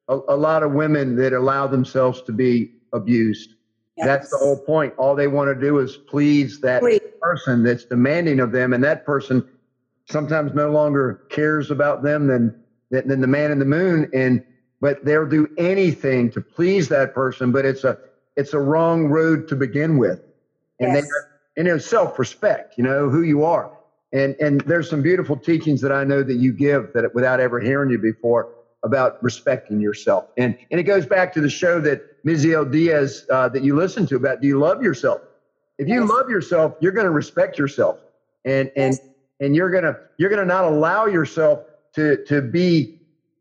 [0.08, 3.56] a, a lot of women that allow themselves to be abused.
[4.06, 4.94] That's the whole point.
[4.98, 7.02] All they want to do is please that Please.
[7.22, 8.74] person that's demanding of them.
[8.74, 9.48] And that person
[10.10, 14.10] sometimes no longer cares about them than, than, the man in the moon.
[14.14, 14.44] And,
[14.82, 17.98] but they'll do anything to please that person, but it's a,
[18.36, 20.22] it's a wrong road to begin with.
[20.80, 21.08] And Yes.
[21.58, 23.72] and it's self-respect, you know, who you are.
[24.14, 27.60] And, and there's some beautiful teachings that I know that you give that without ever
[27.60, 30.26] hearing you before about respecting yourself.
[30.38, 34.06] And, and it goes back to the show that Miziel Diaz, uh, that you listen
[34.08, 35.22] to about, do you love yourself?
[35.78, 36.10] If you Yes.
[36.10, 38.00] love yourself, you're going to respect yourself
[38.46, 39.00] and, and, Yes.
[39.40, 41.66] and you're going to, you're to not allow yourself
[41.96, 43.00] to, to be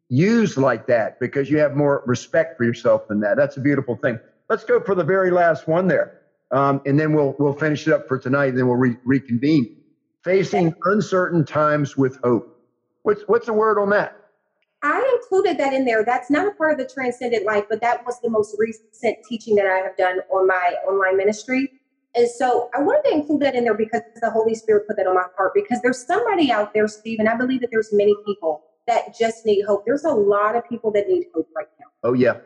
[0.09, 3.37] used like that because you have more respect for yourself than that.
[3.37, 4.19] That's a beautiful thing.
[4.49, 6.21] Let's go for the very last one there.
[6.51, 9.77] Um, and then we'll, we'll finish it up for tonight and then we'll re- reconvene.
[10.25, 12.59] Facing uncertain times with hope.
[13.03, 14.18] What's, what's the word on that?
[14.83, 16.05] I included that in there.
[16.05, 19.57] That's not a part of the transcendent life, but that was the most recent teaching
[19.57, 21.73] that I have done on my online ministry.
[22.15, 25.07] And so I wanted to include that in there because the Holy Spirit put that
[25.07, 25.53] on my heart.
[25.55, 29.45] Because there's somebody out there, Steve, and I believe that there's many people that just
[29.45, 29.85] need hope.
[29.85, 31.87] There's a lot of people that need hope right now.
[32.05, 32.39] Oh, yeah.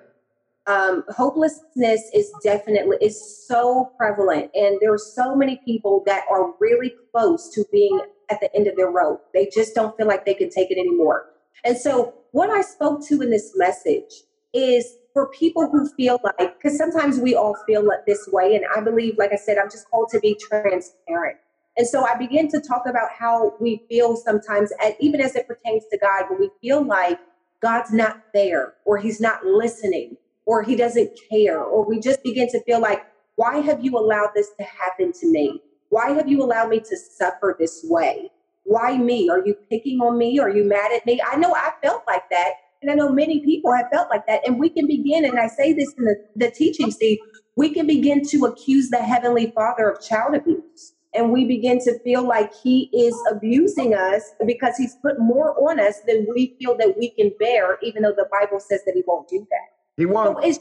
[0.66, 6.54] Um, hopelessness is definitely is so prevalent, and there are so many people that are
[6.60, 9.24] really close to being at the end of their rope.
[9.34, 11.31] They just don't feel like they can take it anymore.
[11.64, 14.22] And so, what I spoke to in this message
[14.54, 18.56] is for people who feel like, because sometimes we all feel like this way.
[18.56, 21.36] And I believe, like I said, I'm just called to be transparent.
[21.76, 25.46] And so I begin to talk about how we feel sometimes, and even as it
[25.46, 27.18] pertains to God, when we feel like
[27.60, 32.48] God's not there, or He's not listening, or He doesn't care, or we just begin
[32.48, 33.04] to feel like,
[33.36, 35.62] why have you allowed this to happen to me?
[35.88, 38.30] Why have you allowed me to suffer this way?
[38.64, 39.28] Why me?
[39.28, 40.38] Are you picking on me?
[40.38, 41.20] Are you mad at me?
[41.26, 42.52] I know I felt like that.
[42.80, 44.40] And I know many people have felt like that.
[44.46, 47.18] And we can begin, and I say this in the, the teaching, Steve,
[47.56, 50.94] we can begin to accuse the Heavenly Father of child abuse.
[51.14, 55.78] and we begin to feel like he is abusing us because he's put more on
[55.78, 59.02] us than we feel that we can bear, even though the Bible says that he
[59.06, 59.76] won't do that.
[59.96, 60.42] He won't.
[60.54, 60.58] So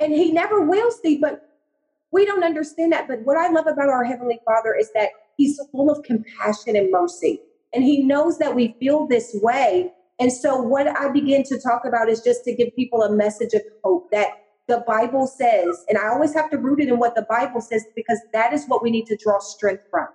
[0.00, 1.46] and he never will, Steve, but
[2.10, 3.06] we don't understand that.
[3.06, 5.10] But what I love about our Heavenly Father is that
[5.40, 7.40] he's full of compassion and mercy.
[7.72, 9.92] And he knows that we feel this way.
[10.18, 13.54] And so, what I begin to talk about is just to give people a message
[13.54, 14.28] of hope that
[14.68, 17.86] the Bible says, and I always have to root it in what the Bible says
[17.96, 20.08] because that is what we need to draw strength from.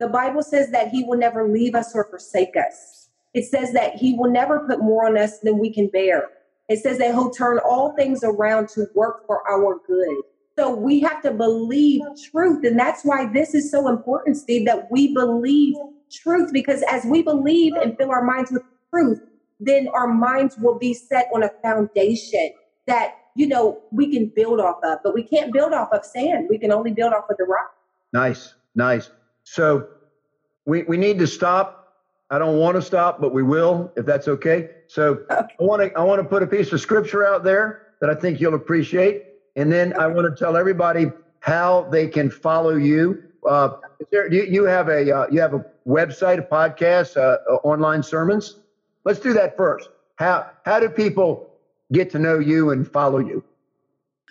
[0.00, 3.08] The Bible says that He will never leave us or forsake us.
[3.32, 6.30] It says that He will never put more on us than we can bear.
[6.68, 10.22] It says that He'll turn all things around to work for our good.
[10.56, 12.64] So we have to believe truth.
[12.64, 15.74] And that's why this is so important, Steve, that we believe
[16.10, 19.20] truth, because as we believe and fill our minds with truth,
[19.58, 22.50] then our minds will be set on a foundation
[22.86, 26.46] that you know, we can build off of, but we can't build off of sand.
[26.48, 27.74] We can only build off of the rock.
[28.12, 29.10] Nice, nice.
[29.42, 29.88] So
[30.66, 31.80] we, we need to stop.
[32.30, 34.70] I don't want to stop, but we will, if that's okay.
[34.86, 35.54] So okay.
[35.60, 38.14] I want to I want to put a piece of scripture out there that I
[38.14, 39.24] think you'll appreciate,
[39.56, 39.92] and then.
[39.94, 43.22] I want to tell everybody how they can follow you.
[43.46, 43.76] Uh,
[44.10, 48.02] there, you, you have a uh, you have a website, a podcast, uh, uh, online
[48.02, 48.60] sermons.
[49.04, 49.90] Let's do that first.
[50.16, 51.50] How how do people
[51.92, 53.44] get to know you and follow you?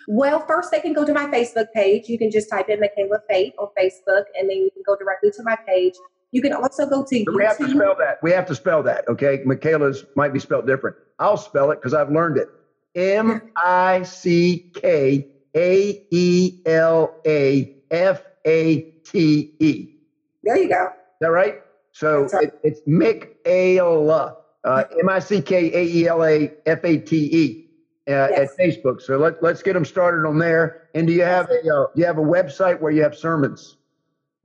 [0.08, 2.08] Well, first they can go to my Facebook page.
[2.08, 5.30] You can just type in Mickaela Fate on Facebook, and then you can go directly
[5.30, 5.94] to my page.
[6.32, 7.24] You can also go to.
[7.32, 8.18] We have to spell that.
[8.22, 9.08] We have to spell that.
[9.08, 10.96] Okay, Mickaela's might be spelled different.
[11.20, 12.48] I'll spell it because I've learned it.
[12.94, 19.96] M I C K A E L A F A T E.
[20.42, 20.86] There you go.
[20.86, 21.62] Is that right?
[21.92, 22.44] So right.
[22.44, 27.16] It, it's Mickaela uh, M I C K A E L A F A T
[27.16, 27.70] E
[28.08, 28.50] uh, yes.
[28.50, 29.00] at Facebook.
[29.00, 30.88] So let, let's get them started on there.
[30.94, 33.76] And do you have a uh, you have a website where you have sermons?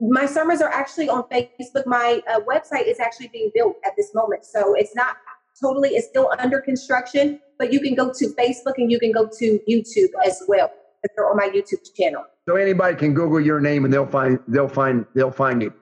[0.00, 1.86] My sermons are actually on Facebook.
[1.86, 5.16] My uh, website is actually being built at this moment, so it's not
[5.60, 5.90] totally.
[5.90, 9.60] It's still under construction, but you can go to Facebook and you can go to
[9.68, 10.70] YouTube as well.
[11.16, 12.24] They're on my YouTube channel.
[12.48, 15.72] So anybody can Google your name and they'll find they'll find they'll find you.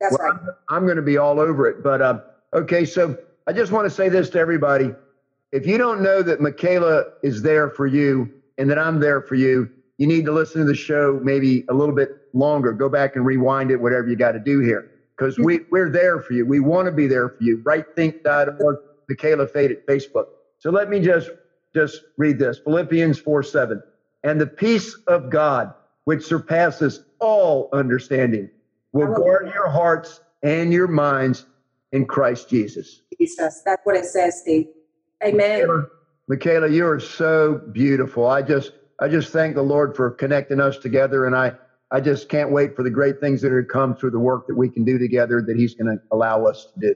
[0.00, 0.40] That's well, right.
[0.68, 2.20] I'm, I'm going to be all over it, but uh,
[2.54, 2.84] okay.
[2.84, 4.92] So I just want to say this to everybody.
[5.52, 9.34] If you don't know that Mickaela is there for you and that I'm there for
[9.34, 12.72] you, you need to listen to the show maybe a little bit longer.
[12.72, 14.90] Go back and rewind it, whatever you got to do here.
[15.16, 16.46] Because we, we're there for you.
[16.46, 17.58] We want to be there for you.
[17.58, 18.76] Rightthink.org,
[19.10, 20.26] Mickaela Fate at Facebook.
[20.58, 21.30] So let me just
[21.74, 22.58] just read this.
[22.58, 23.82] Philippians 4 7.
[24.22, 25.72] And the peace of God,
[26.04, 28.50] which surpasses all understanding,
[28.92, 31.46] will guard your hearts and your minds
[31.92, 33.02] in Christ Jesus.
[33.18, 33.62] Jesus.
[33.64, 34.66] That's what it says, Steve.
[35.24, 35.62] Amen.
[35.62, 35.86] Mickaela,
[36.30, 38.26] Mickaela, you are so beautiful.
[38.26, 41.52] I just I just thank the Lord for connecting us together and I
[41.90, 44.46] I just can't wait for the great things that are to come through the work
[44.46, 46.94] that we can do together that he's going to allow us to do.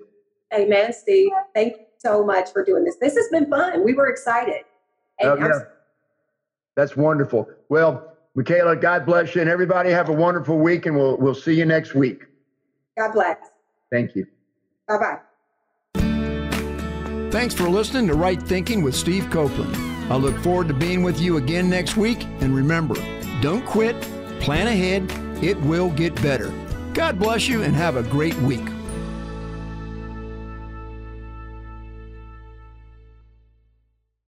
[0.55, 1.31] Amen, Steve.
[1.53, 2.97] Thank you so much for doing this.
[2.97, 3.85] This has been fun.
[3.85, 4.63] We were excited.
[5.23, 5.61] oh, yeah.
[6.77, 7.49] That's wonderful.
[7.69, 11.55] Well, Mickaela, God bless you and everybody have a wonderful week and we'll we'll see
[11.55, 12.25] you next week.
[12.99, 13.39] God bless.
[13.93, 14.27] Thank you.
[14.89, 15.19] Bye bye.
[17.31, 19.75] Thanks for listening to Right Thinking with Steve Copeland.
[20.13, 22.25] I look forward to being with you again next week.
[22.41, 22.95] And remember,
[23.41, 24.01] don't quit,
[24.41, 25.11] plan ahead,
[25.43, 26.53] it will get better.
[26.93, 28.65] God bless you and have a great week.